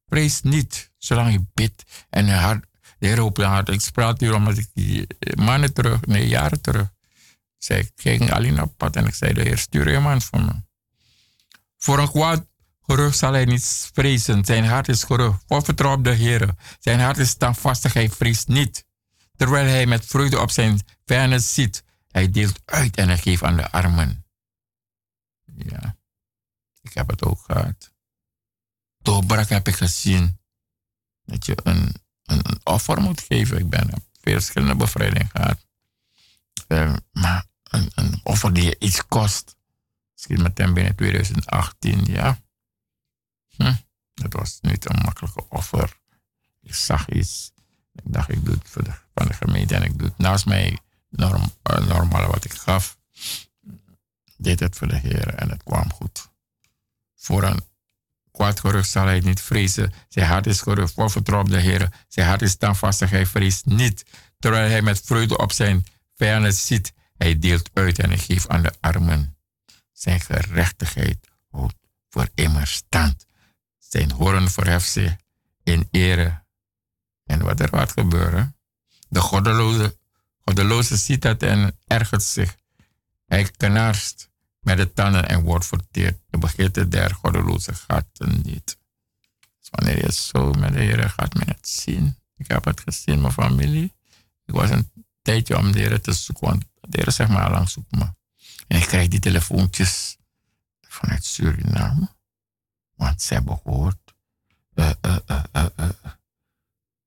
[0.08, 2.66] Vrees niet, zolang je bidt en je hart,
[3.00, 3.70] de Heer op je hart.
[3.70, 5.06] Ik sprak hier omdat ik
[5.36, 6.92] maanden terug, nee, jaren terug,
[7.58, 10.54] zei ik, ging alleen op pad en ik zei, de Heer, stuur iemand voor me.
[11.78, 12.46] Voor een kwaad
[12.82, 14.46] gerucht zal hij niet vrezen.
[14.46, 15.38] Zijn hart is gerust.
[15.48, 16.50] Vol vertrouwen op de Heer.
[16.80, 17.94] Zijn hart is standvastig.
[17.94, 18.86] Hij vreest niet.
[19.36, 21.84] Terwijl hij met vreugde op zijn vijanden ziet.
[22.14, 24.26] Hij deelt uit en hij geeft aan de armen.
[25.56, 25.98] Ja,
[26.82, 27.92] ik heb het ook gehad.
[28.98, 30.40] Doorbraak heb ik gezien.
[31.26, 33.58] Dat je een, een, een offer moet geven.
[33.58, 35.66] Ik ben op verschillende bevrijdingen gehad.
[36.68, 39.56] Eh, maar een, een offer die je iets kost.
[40.14, 42.42] Misschien meteen binnen 2018, ja.
[43.56, 43.76] Hm,
[44.14, 46.00] dat was niet een makkelijke offer.
[46.62, 47.52] Ik zag iets.
[47.92, 50.46] Ik dacht, ik doe het voor de, van de gemeente en ik doe het naast
[50.46, 50.80] mij
[51.16, 52.98] eh, normale wat ik gaf.
[54.38, 56.30] Deed het voor de Heer en het kwam goed.
[57.16, 57.62] Voor een
[58.32, 59.94] kwaad gerucht zal hij niet vrezen.
[60.08, 61.90] Zijn hart is gerust, vol vertrouwen op de Heer.
[62.08, 64.06] Zijn hart is standvastig, hij vreest niet.
[64.40, 65.86] Terwijl hij met vreugde op zijn
[66.16, 66.94] vijanden ziet.
[67.18, 69.38] Hij deelt uit en hij geeft aan de armen.
[69.92, 71.18] Zijn gerechtigheid
[71.50, 71.76] houdt
[72.10, 73.26] voor immer stand.
[73.78, 75.16] Zijn hoorn verheft zich
[75.64, 76.44] in ere.
[77.24, 78.58] En wat er gaat gebeuren?
[79.10, 79.98] De goddeloze,
[80.46, 82.56] goddeloze ziet het en ergert zich.
[83.26, 84.30] Hij knaarst
[84.60, 86.20] met de tanden en wordt verteerd.
[86.30, 88.08] De begeerte der goddeloze gaat
[88.44, 88.78] niet.
[89.60, 92.18] Dus wanneer je zo met de Heer gaat men het zien.
[92.38, 93.94] Ik heb het gezien, mijn familie.
[94.46, 94.92] Ik was een
[95.22, 98.14] tijdje om de Heer te zoeken, want de Heer zegt maar lang zoek me.
[98.68, 100.18] En ik krijg die telefoontjes
[100.82, 102.10] vanuit Suriname.
[102.96, 103.98] Want ze hebben gehoord
[104.74, 105.90] eh, eh, eh, eh, eh,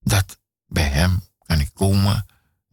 [0.00, 2.26] dat bij hem kan ik komen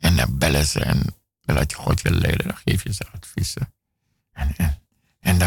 [0.04, 3.08] en dan bellen ze en dan laat je God je leiden, dan geef je ze
[3.12, 3.74] adviezen.
[4.32, 4.82] En, en,
[5.20, 5.40] en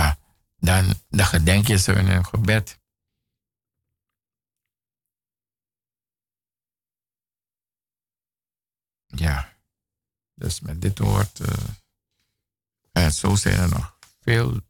[0.59, 2.81] dan, dan, gedenk je ze in een gebed.
[9.07, 9.57] Ja,
[10.35, 11.41] dus met dit woord.
[11.41, 11.69] eh,
[12.93, 14.61] en zo zijn er nog veel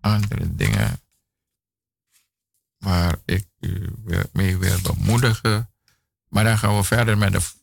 [0.00, 1.00] andere dingen
[2.78, 3.94] waar ik u
[4.32, 5.72] mee wil bemoedigen.
[6.28, 7.61] Maar dan gaan we verder met de,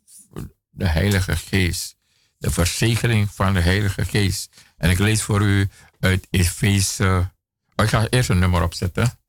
[0.79, 1.97] de Heilige Geest.
[2.37, 4.49] De verzegeling van de Heilige Geest.
[4.77, 5.69] En ik lees voor u
[5.99, 7.31] uit Efeze.
[7.75, 9.19] Oh, ik ga eerst een nummer opzetten.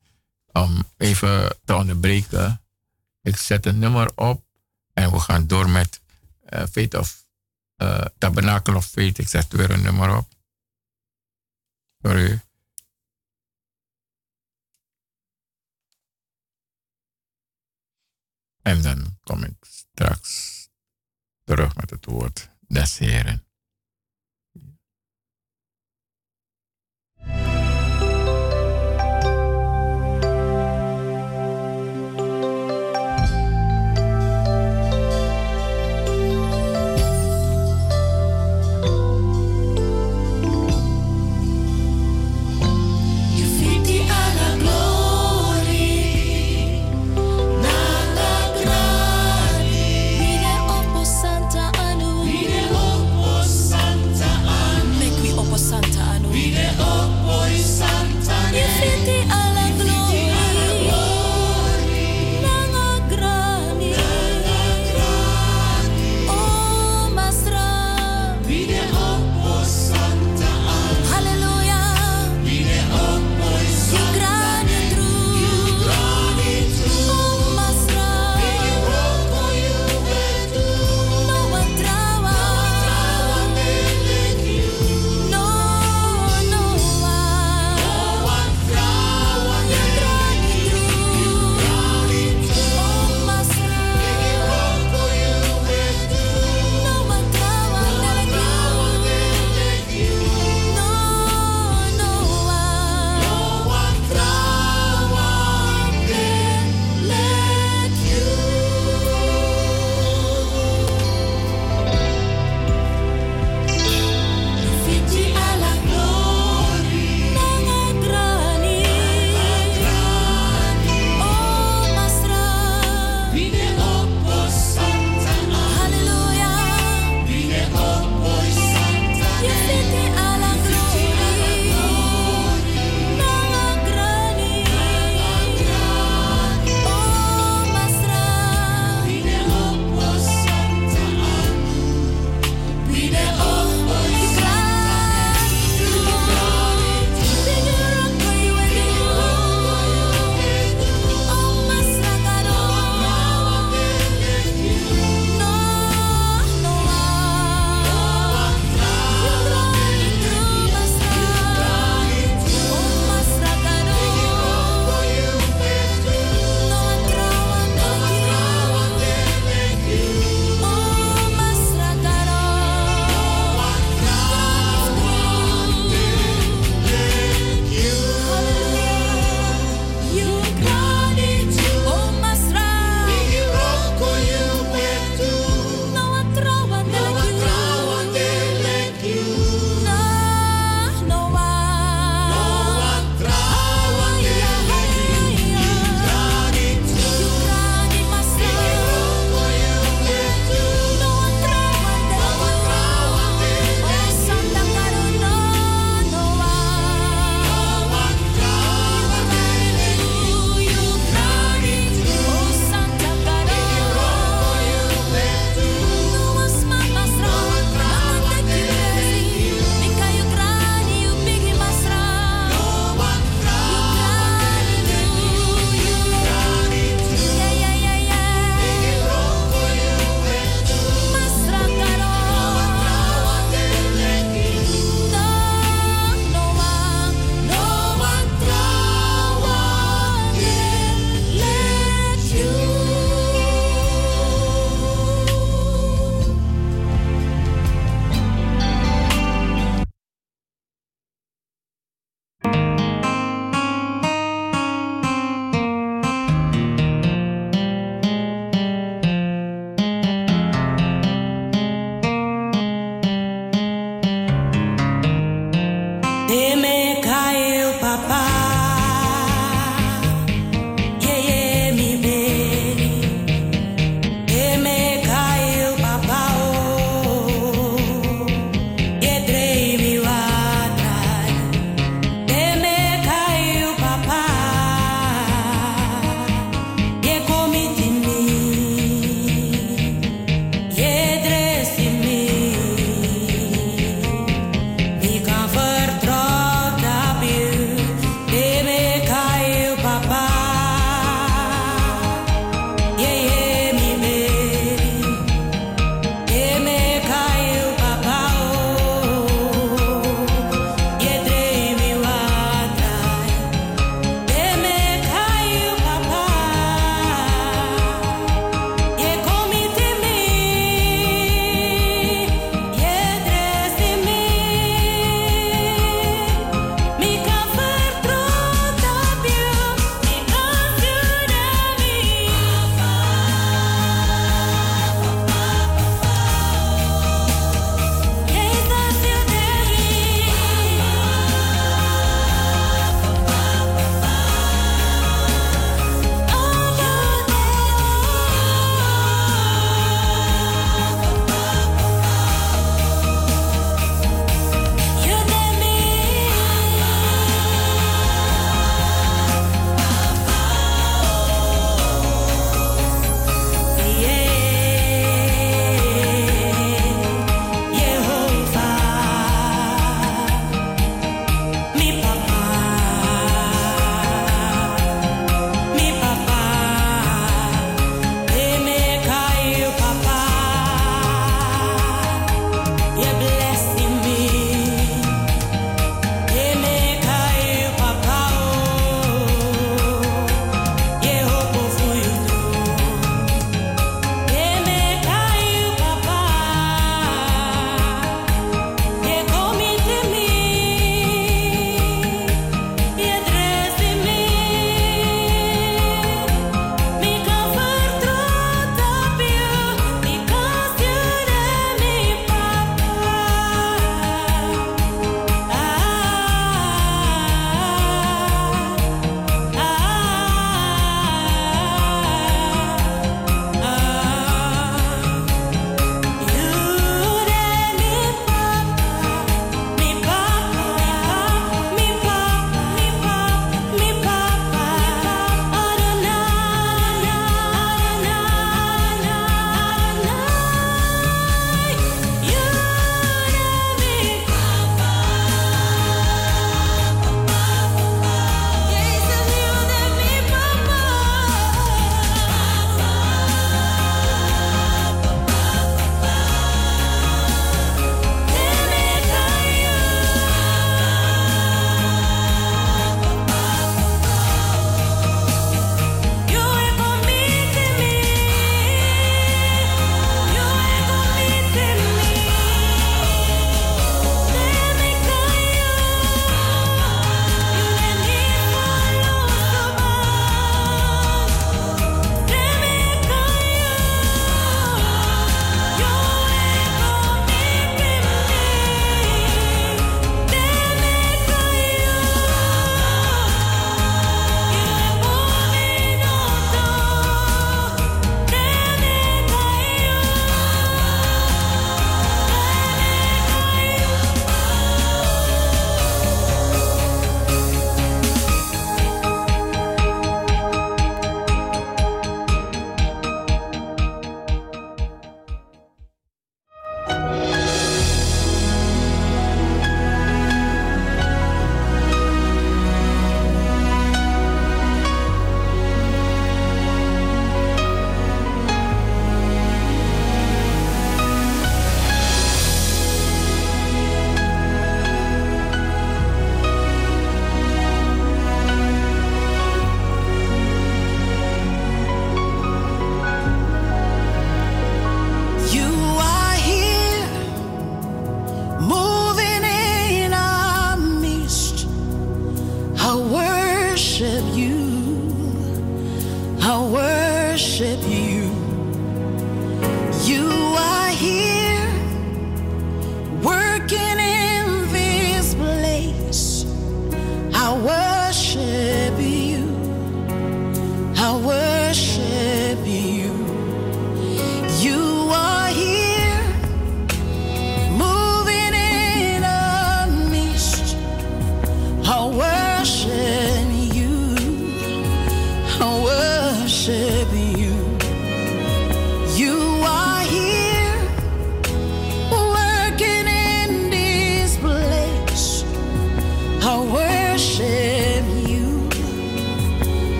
[0.52, 2.62] Om even te onderbreken.
[3.22, 4.44] Ik zet een nummer op.
[4.92, 6.00] En we gaan door met
[6.76, 7.26] uh, of
[7.76, 9.18] uh, Tabernacle of Faith.
[9.18, 10.28] Ik zet weer een nummer op.
[12.02, 12.40] U.
[18.62, 20.49] En dan kom ik straks
[21.56, 23.49] terug met het woord des Heren.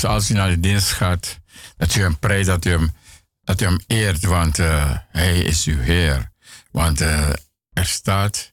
[0.00, 1.38] Dus als u naar de dienst gaat,
[1.76, 2.92] dat u hem prijst, dat u hem,
[3.44, 6.30] dat u hem eert, want eh, hij is uw Heer.
[6.70, 7.28] Want eh,
[7.72, 8.52] er staat,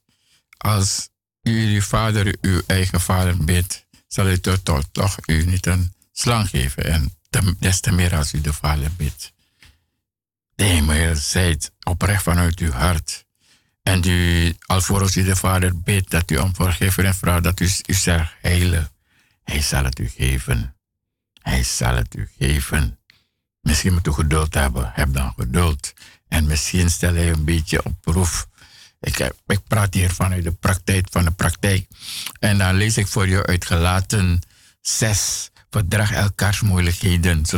[0.57, 1.09] als
[1.43, 5.93] u uw vader, uw eigen vader bidt, zal hij toch, toch, toch u niet een
[6.11, 6.85] slang geven.
[6.85, 7.13] En
[7.59, 9.33] des te meer als u de vader bidt.
[10.55, 13.25] De hemel zijt oprecht vanuit uw hart.
[13.83, 17.93] En u, alvorens u de vader bidt, dat u om vergeving vraagt, dat u u
[17.93, 18.91] zegt heilen.
[19.43, 20.74] Hij zal het u geven.
[21.45, 22.99] Hij zal het u geven.
[23.61, 24.91] Misschien moet u geduld hebben.
[24.93, 25.93] Heb dan geduld.
[26.27, 28.47] En misschien stel hij een beetje op proef.
[28.99, 31.87] Ik, heb- ik praat hier vanuit de praktijk van de praktijk.
[32.39, 34.41] En dan lees ik voor je uit Gelaten
[34.81, 35.49] 6.
[35.69, 37.45] Verdrag elkaars moeilijkheden.
[37.45, 37.57] Zo,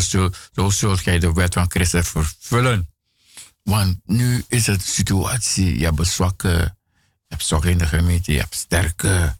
[0.51, 2.89] zo zult gij de wet van Christus vervullen.
[3.63, 5.79] Want nu is het situatie.
[5.79, 9.37] Je hebt zwakke, je hebt zwakke in de gemeente, je hebt sterke.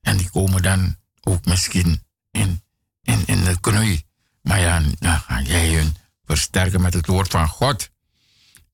[0.00, 2.62] En die komen dan ook misschien in,
[3.04, 4.02] in, in de knoei.
[4.40, 7.90] Maar ja, dan ga jij hun versterken met het woord van God.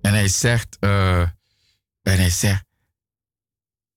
[0.00, 1.20] En hij zegt, eh,
[2.02, 2.64] en hij zegt,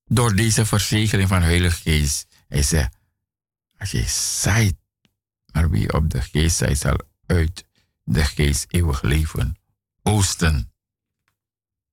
[0.04, 2.96] door deze verzegeling van de Heilige Geest, hij zegt,
[3.78, 4.04] als je
[4.40, 4.76] zaait,
[5.52, 7.64] maar wie op de geest zij zal uit
[8.04, 9.56] de geest eeuwig leven
[10.02, 10.72] oosten.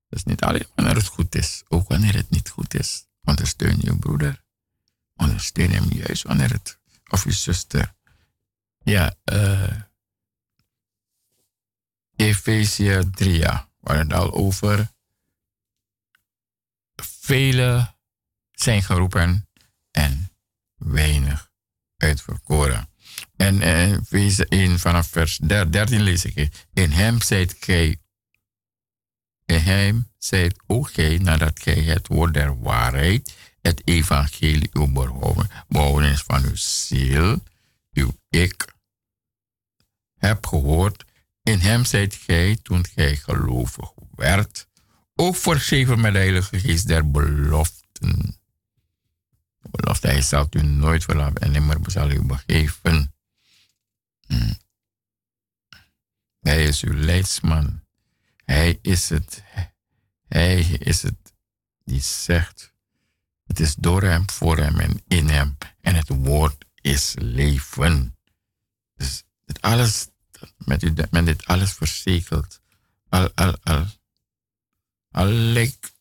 [0.10, 3.06] Dus niet alleen wanneer het goed is, ook wanneer het niet goed is.
[3.24, 4.44] Ondersteun je broeder.
[5.16, 7.94] Ondersteun hem juist wanneer het, of je zuster.
[8.84, 9.82] Ja, eh.
[12.16, 14.92] Efezië 3, ja, het al over.
[16.96, 17.96] Velen
[18.52, 19.50] zijn geroepen
[19.92, 20.32] en
[20.76, 21.52] weinig
[21.98, 22.90] uitverkoren.
[23.36, 26.66] En uh, wees 1 vanaf vers 13 lees ik.
[26.74, 28.02] In hem zijt gij,
[29.46, 34.92] in hem zijt ook gij, nadat gij het woord der waarheid, het evangelie uw
[35.68, 37.44] behouden is van uw ziel,
[37.94, 38.74] uw ik,
[40.18, 41.06] heb gehoord.
[41.44, 44.68] In hem zijt gij, toen gij gelovig werd,
[45.16, 48.40] ook vergeven met de Heilige Geest der beloften.
[49.60, 53.14] Belofte, hij zal u nooit verlaten en nimmer zal u begeven.
[54.28, 54.58] Hmm.
[56.40, 57.84] Hij is uw leidsman.
[58.46, 59.44] Hij is het.
[60.28, 61.34] Hij is het
[61.84, 62.74] die zegt.
[63.44, 65.58] Het is door hem, voor hem en in hem.
[65.82, 68.18] En het woord is leven.
[68.96, 70.08] Dus dit alles,
[70.58, 70.80] met,
[71.26, 72.62] dit alles verzekeld.
[73.10, 73.86] Al, al, al.
[75.12, 75.94] Al lijkt,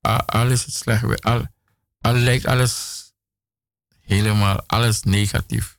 [0.00, 1.46] al, is het slecht, al,
[2.00, 3.04] al lijkt alles
[4.00, 5.78] helemaal, alles negatief.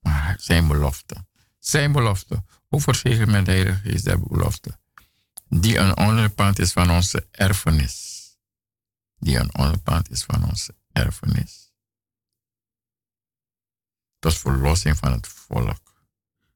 [0.00, 1.24] Maar zijn belofte
[1.66, 2.44] zijn belofte.
[2.68, 4.78] Hoe verzekerd met de Heilige Geest belofte.
[5.48, 8.22] Die een onderpand is van onze erfenis.
[9.18, 11.63] Die een onderpand is van onze erfenis.
[14.24, 15.80] Tot verlossing van het volk.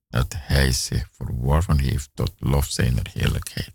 [0.08, 3.72] Dat hij zich verworven heeft tot lof zijner heerlijkheid.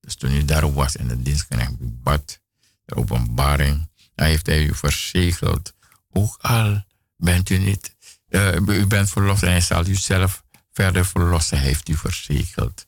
[0.00, 2.40] Dus toen u daar was in de dienstknecht bad,
[2.84, 5.74] de openbaring, dan heeft hij u verzegeld.
[6.10, 6.84] Ook al
[7.16, 7.96] bent u niet,
[8.28, 12.86] uh, u bent verlost en hij zal u zelf verder verlossen heeft u verzekeld.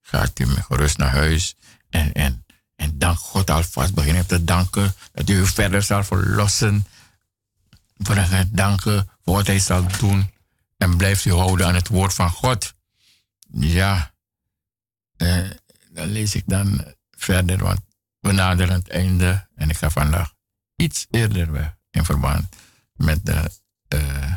[0.00, 1.56] Gaat u gerust naar huis
[1.90, 2.44] en, en,
[2.76, 3.94] en dank God alvast.
[3.94, 6.86] Begin te danken dat u verder zal verlossen.
[8.02, 10.30] Begin danken voor wat hij zal doen.
[10.76, 12.74] En blijft u houden aan het woord van God.
[13.52, 14.14] Ja,
[15.16, 15.50] eh,
[15.90, 17.80] dan lees ik dan verder, want
[18.20, 19.48] we naderen het einde.
[19.54, 20.32] En ik ga vandaag
[20.76, 22.56] iets eerder weg in verband
[22.94, 23.50] met de,
[23.88, 24.34] uh,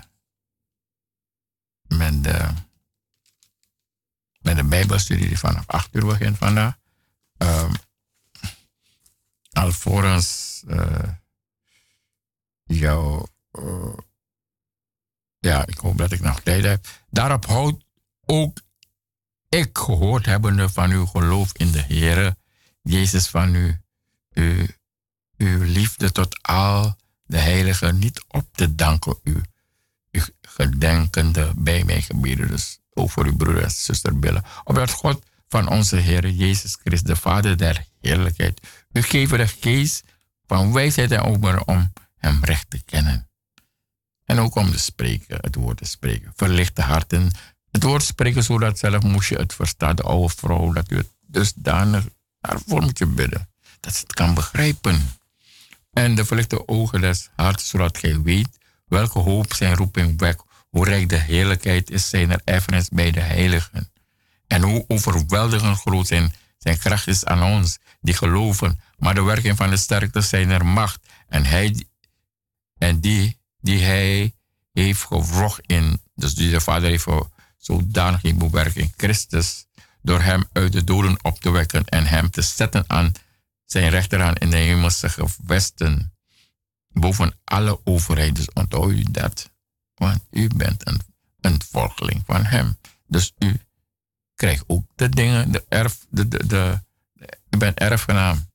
[1.88, 2.50] met de
[4.46, 6.78] met een bijbelstudie die vanaf 8 uur begint vandaag.
[7.38, 7.72] Um,
[9.52, 11.10] alvorens uh,
[12.64, 13.28] jou,
[15.40, 16.88] ja, ik hoop dat ik nog tijd heb.
[17.10, 17.84] Daarop houdt
[18.26, 18.61] ook
[19.49, 22.36] ik gehoord hebbende van uw geloof in de Heer,
[22.82, 23.77] Jezus van u,
[25.38, 26.95] uw liefde tot al
[27.26, 29.41] de heiligen niet op te danken, u,
[30.11, 32.48] u gedenkende bij mij gebieden.
[32.48, 34.44] Dus ook voor uw broeder en zuster billen.
[34.64, 40.03] Opdat God van onze Heer Jezus Christus, de Vader der heerlijkheid, u geven de geest
[40.48, 43.25] van wijsheid en open om hem recht te kennen.
[44.26, 46.34] En ook om te spreken, het woord te spreken.
[46.36, 47.32] Verlichte harten.
[47.72, 51.10] Het woord spreken zodat zelf moest je het verstaan, de oude vrouw, dat u het
[51.22, 52.06] dusdanig
[52.40, 53.50] daarvoor moet je bidden.
[53.80, 55.18] Dat ze het kan begrijpen.
[55.94, 58.58] En de verlichte ogen des harten, zodat gij weet
[58.88, 60.44] welke hoop zijn roeping wekt
[60.76, 63.92] hoe rijk de heerlijkheid is zijn er erfenis bij de heiligen.
[64.48, 68.80] En hoe overweldigend groot zijn, zijn kracht is aan ons, die geloven.
[68.98, 71.00] Maar de werking van de sterkte zijn er macht.
[71.28, 71.86] En, hij,
[72.78, 74.34] en die, die hij
[74.74, 77.08] heeft gewrocht in, dus die de Vader heeft
[77.58, 79.66] zodanig in bewerking, Christus,
[80.02, 83.12] door hem uit de doden op te wekken en hem te zetten aan
[83.66, 86.14] zijn rechterhand in de hemelse gewesten.
[86.88, 89.52] Boven alle overheid, dus onthoud u dat.
[89.96, 91.02] Want u bent een,
[91.42, 92.78] een volgeling van hem.
[93.08, 93.60] Dus u
[94.36, 96.82] krijgt ook de dingen, de erf, de, de, de,
[97.50, 98.50] u bent erfgenaam.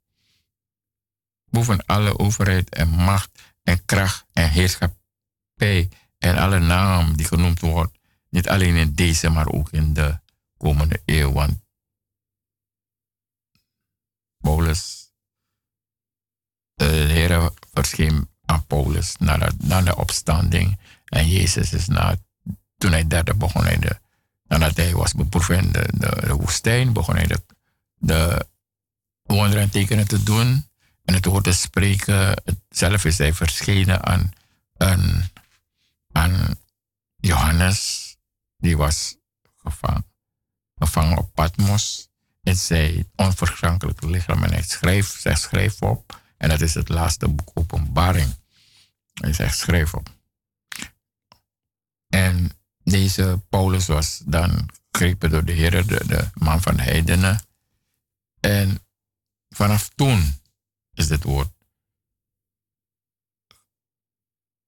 [1.51, 3.31] Boven alle overheid en macht
[3.63, 4.51] en kracht en
[6.19, 7.99] en alle namen die genoemd wordt.
[8.29, 10.19] Niet alleen in deze, maar ook in de
[10.57, 11.33] komende eeuw.
[11.33, 11.59] Want
[14.41, 15.13] Paulus,
[16.75, 22.17] de Heer verscheen aan Paulus na de, na de opstanding en Jezus is na,
[22.77, 23.99] toen hij derde begon hij de,
[24.49, 27.43] nadat hij was beproefd in de, de, woestijn, begon hij de,
[27.95, 28.47] de
[29.23, 30.69] wonderen en tekenen te doen
[31.05, 32.43] en het woord te spreken.
[32.69, 34.33] Zelf is hij verschenen aan,
[34.77, 35.31] aan,
[36.13, 36.59] aan
[37.17, 38.17] Johannes,
[38.57, 39.17] die was
[39.57, 42.09] gevangen, op Patmos.
[42.43, 46.21] En zij onvergankelijk lichaam en hij schreef, zij schreef op.
[46.37, 48.35] En dat is het laatste boek openbaring.
[49.13, 50.09] Hij zegt schreef op.
[52.09, 52.51] En
[52.83, 57.41] deze Paulus was dan gegrepen door de Heer, de, de, man van de heidenen.
[58.41, 58.79] En
[59.49, 60.41] vanaf toen
[60.93, 61.60] is dit woord.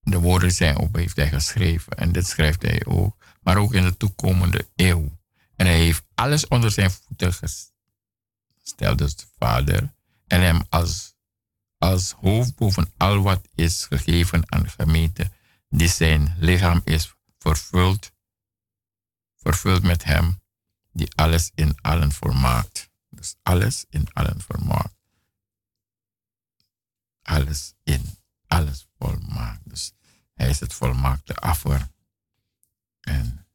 [0.04, 1.92] De woorden zijn op, heeft hij geschreven.
[1.92, 3.16] En dit schrijft hij ook.
[3.40, 5.18] Maar ook in de toekomende eeuw.
[5.56, 9.94] En hij heeft alles onder zijn voeten gesteld, dus de Vader.
[10.26, 11.14] En hem als,
[11.78, 15.30] als hoofd boven al wat is gegeven aan de gemeente,
[15.68, 18.12] die zijn lichaam is vervuld
[19.42, 20.40] vervuld met hem
[20.92, 22.90] die alles in allen volmaakt.
[23.10, 24.94] Dus alles in allen volmaakt.
[27.22, 29.60] Alles in alles volmaakt.
[29.64, 29.92] Dus
[30.34, 31.88] hij is het volmaakte affer.
[33.00, 33.46] En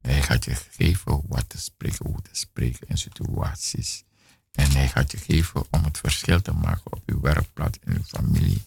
[0.00, 4.04] hij gaat je geven wat te spreken, hoe te spreken in situaties.
[4.52, 8.02] En hij gaat je geven om het verschil te maken op uw werkplaats, in uw
[8.02, 8.62] familie.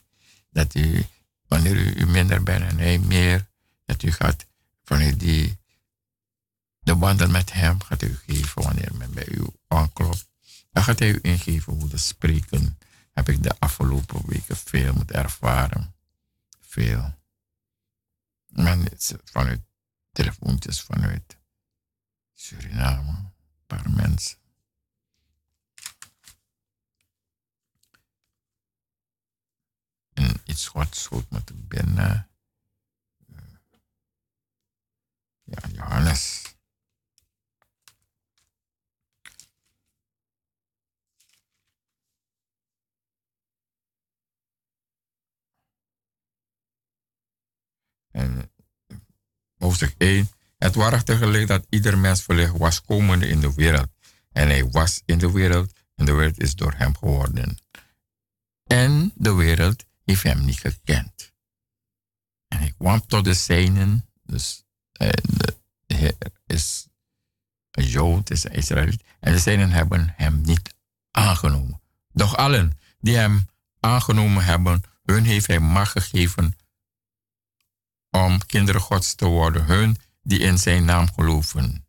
[0.49, 1.05] Dat u,
[1.47, 3.47] wanneer u, minder bent en hij meer,
[3.85, 4.45] dat u gaat
[4.83, 5.59] van die
[6.79, 10.29] de banden met hem gaat u geven wanneer men bij u aanklopt.
[10.71, 12.77] Dan gaat hij u ingeven hoe te spreken.
[13.11, 15.95] Heb ik de afgelopen weken veel moeten ervaren.
[16.59, 17.19] Veel.
[18.47, 18.87] Men
[19.23, 19.61] vanuit
[20.11, 21.37] telefoontjes vanuit
[22.33, 23.09] Suriname.
[23.09, 23.33] Een
[23.67, 24.37] paar mensen.
[30.13, 32.29] En iets wat schoot me te binnen.
[35.43, 36.50] Ja, Johannes.
[48.11, 48.51] En
[49.57, 50.29] hoofdstuk 1.
[50.57, 53.87] Het waarachtige licht dat ieder mens verlicht was komende in de wereld.
[54.31, 57.57] En hij was in de wereld en de wereld is door hem geworden.
[58.63, 61.33] En de wereld heeft hem niet gekend.
[62.47, 66.15] En hij kwam tot de zijnen, dus de Heer
[66.45, 66.87] is
[67.71, 69.03] een Jood, is een Israëliet.
[69.19, 70.75] En de zijnen hebben hem niet
[71.11, 71.81] aangenomen.
[72.13, 73.47] Doch allen die hem
[73.79, 76.55] aangenomen hebben, hun heeft hij macht gegeven
[78.11, 81.87] om kinderen Gods te worden, hun die in zijn naam geloven,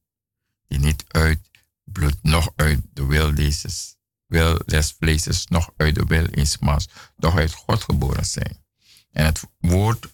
[0.69, 1.51] die niet uit
[1.85, 3.33] bloed, nog uit de wil,
[4.27, 8.65] wil des vleeses, nog uit de wil eens mans, doch uit God geboren zijn.
[9.13, 10.09] En het woord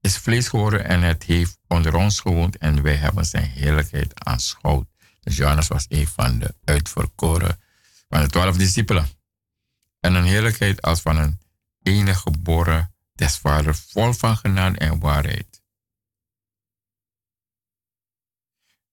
[0.00, 4.86] is vlees geworden en het heeft onder ons gewoond en wij hebben zijn heerlijkheid aanschouwd.
[5.20, 7.60] Dus Johannes was een van de uitverkoren
[8.08, 9.08] van de twaalf discipelen.
[10.00, 11.40] En een heerlijkheid als van een
[11.82, 15.62] enige geboren des vaders, vol van genade en waarheid.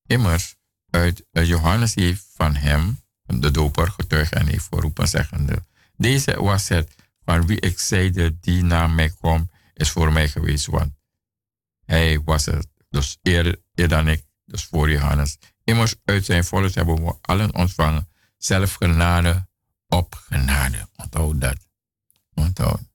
[0.06, 0.56] Immers,
[0.90, 5.66] uit Johannes heeft van hem, de doper, getuigd en heeft voorroepen, zeggende,
[5.98, 10.66] deze was het van wie ik zeide, die na mij kwam, is voor mij geweest,
[10.66, 10.94] want
[11.86, 15.38] hij was het, dus eerder, dan ik, dus voor Johannes.
[15.64, 19.48] Immers, uit zijn volk hebben we allen ontvangen, zelf genade
[19.88, 20.90] op genade.
[20.96, 21.68] Onthoud dat.
[22.34, 22.95] Onthoud.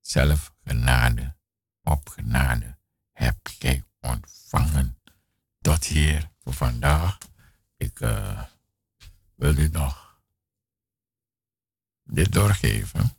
[0.00, 1.36] Zelf genade
[1.82, 2.78] op genade
[3.12, 4.98] heb jij ontvangen.
[5.60, 7.18] Tot hier voor vandaag.
[7.76, 8.42] Ik uh,
[9.34, 10.20] wil u nog
[12.02, 13.16] dit doorgeven.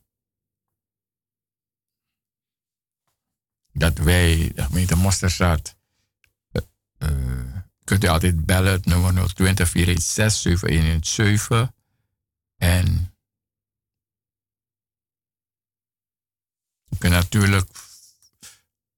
[3.72, 5.76] Dat wij, de gemeente Mosterstraat,
[6.52, 6.62] uh,
[6.98, 11.76] uh, kunt u altijd bellen, het nummer 020 416 7117.
[12.58, 13.13] En
[17.10, 17.70] natuurlijk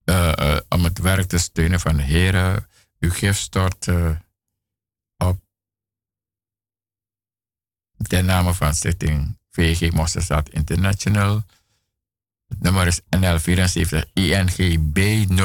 [0.05, 2.67] uh, uh, om het werk te steunen van de heren,
[2.99, 4.17] uw gift stort uh,
[5.17, 5.39] op
[8.07, 11.43] ten name van Stichting VG Mosterstad International.
[12.47, 15.35] Het nummer is NL74 INGB 000181242.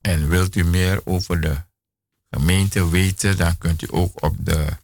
[0.00, 1.64] En wilt u meer over de
[2.30, 4.76] gemeente weten, dan kunt u ook op de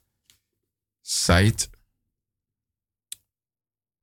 [1.01, 1.69] site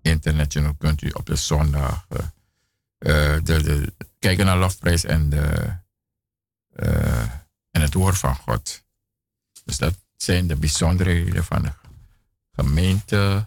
[0.00, 2.18] International kunt u op de zondag uh,
[3.42, 5.76] de, de, kijken naar Lofprijs en, de,
[6.76, 7.32] uh,
[7.70, 8.84] en het woord van God.
[9.64, 11.72] Dus dat zijn de bijzonderheden van de
[12.52, 13.46] gemeente.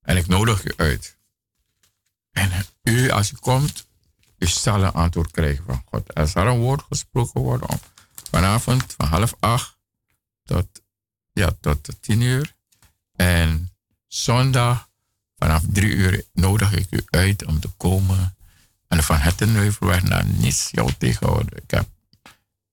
[0.00, 1.17] En ik nodig u uit.
[2.38, 3.86] En u, als u komt,
[4.38, 6.18] u zal een antwoord krijgen van God.
[6.18, 7.68] Er zal een woord gesproken worden
[8.30, 9.76] vanavond van half acht
[10.44, 10.66] tot,
[11.32, 12.54] ja, tot tien uur.
[13.12, 13.72] En
[14.06, 14.88] zondag
[15.36, 18.36] vanaf drie uur nodig ik u uit om te komen.
[18.88, 21.62] En van Hettenheuvelweg naar niets jou tegenhouden.
[21.62, 21.72] Ik,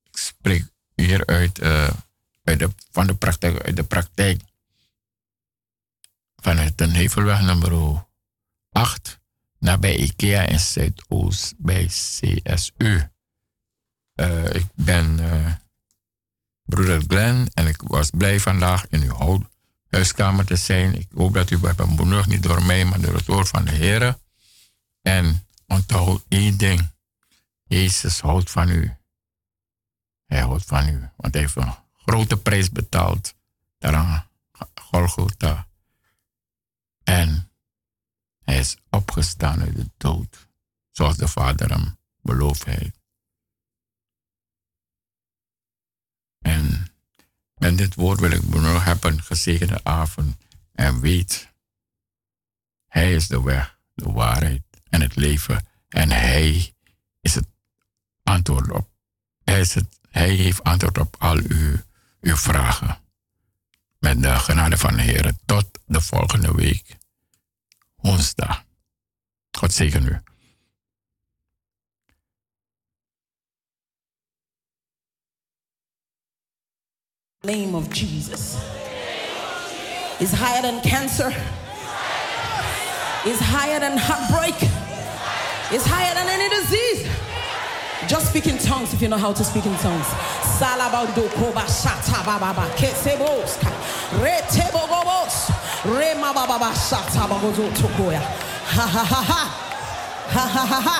[0.04, 0.66] ik spreek
[0.96, 1.90] hier uit, uh,
[2.44, 4.42] uit de, van de praktijk, uit de praktijk.
[6.36, 8.06] Van Hettenheuvelweg nummer
[8.72, 9.20] 8
[9.60, 13.10] naar bij IKEA in Zuidoost bij CSU.
[14.16, 15.54] Uh, ik ben uh,
[16.64, 19.44] broeder Glenn en ik was blij vandaag in uw
[19.90, 20.96] huiskamer te zijn.
[21.00, 23.72] Ik hoop dat u bij bemoedigd niet door mij, maar door het woord van de
[23.72, 24.18] Heer.
[25.02, 26.94] En onthoud één ding.
[27.64, 28.94] Jezus houdt van u.
[30.26, 31.10] Hij houdt van u.
[31.16, 33.36] Want hij heeft een grote prijs betaald.
[33.78, 34.28] Daaraan
[34.74, 35.68] Golgotha.
[37.04, 37.52] En
[38.46, 40.48] hij is opgestaan uit de dood.
[40.92, 43.00] Zoals de Vader hem beloofd heeft.
[46.42, 46.88] En
[47.58, 50.38] met dit woord wil ik nog hebben gezegende avond.
[50.72, 51.54] En weet,
[52.88, 55.68] Hij is de weg, de waarheid en het leven.
[55.90, 56.76] En Hij
[57.22, 57.48] is het
[58.24, 58.90] antwoord op.
[59.44, 61.78] Hij, is het, hij heeft antwoord op al uw,
[62.22, 63.00] uw vragen.
[64.00, 65.34] Met de genade van de Heer.
[65.46, 66.98] Tot de volgende week.
[68.06, 68.64] Woensdag.
[69.60, 70.20] God zegen u.
[77.44, 78.56] name of Jesus
[80.20, 81.30] is higher than cancer,
[83.30, 84.58] is higher than heartbreak,
[85.72, 87.08] is higher than any disease.
[88.08, 90.08] Just speak in tongues if you know how to speak in tongues.
[95.86, 98.20] Rema baba basha tabagozo tokoya.
[98.20, 99.42] Ha ha ha ha.
[100.28, 100.98] Ha ha ha ha.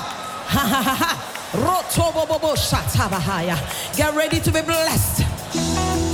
[0.48, 1.12] Ha ha ha ha.
[1.54, 3.58] Rotobo bobo shatabahaya.
[3.96, 6.05] Get ready to be blessed.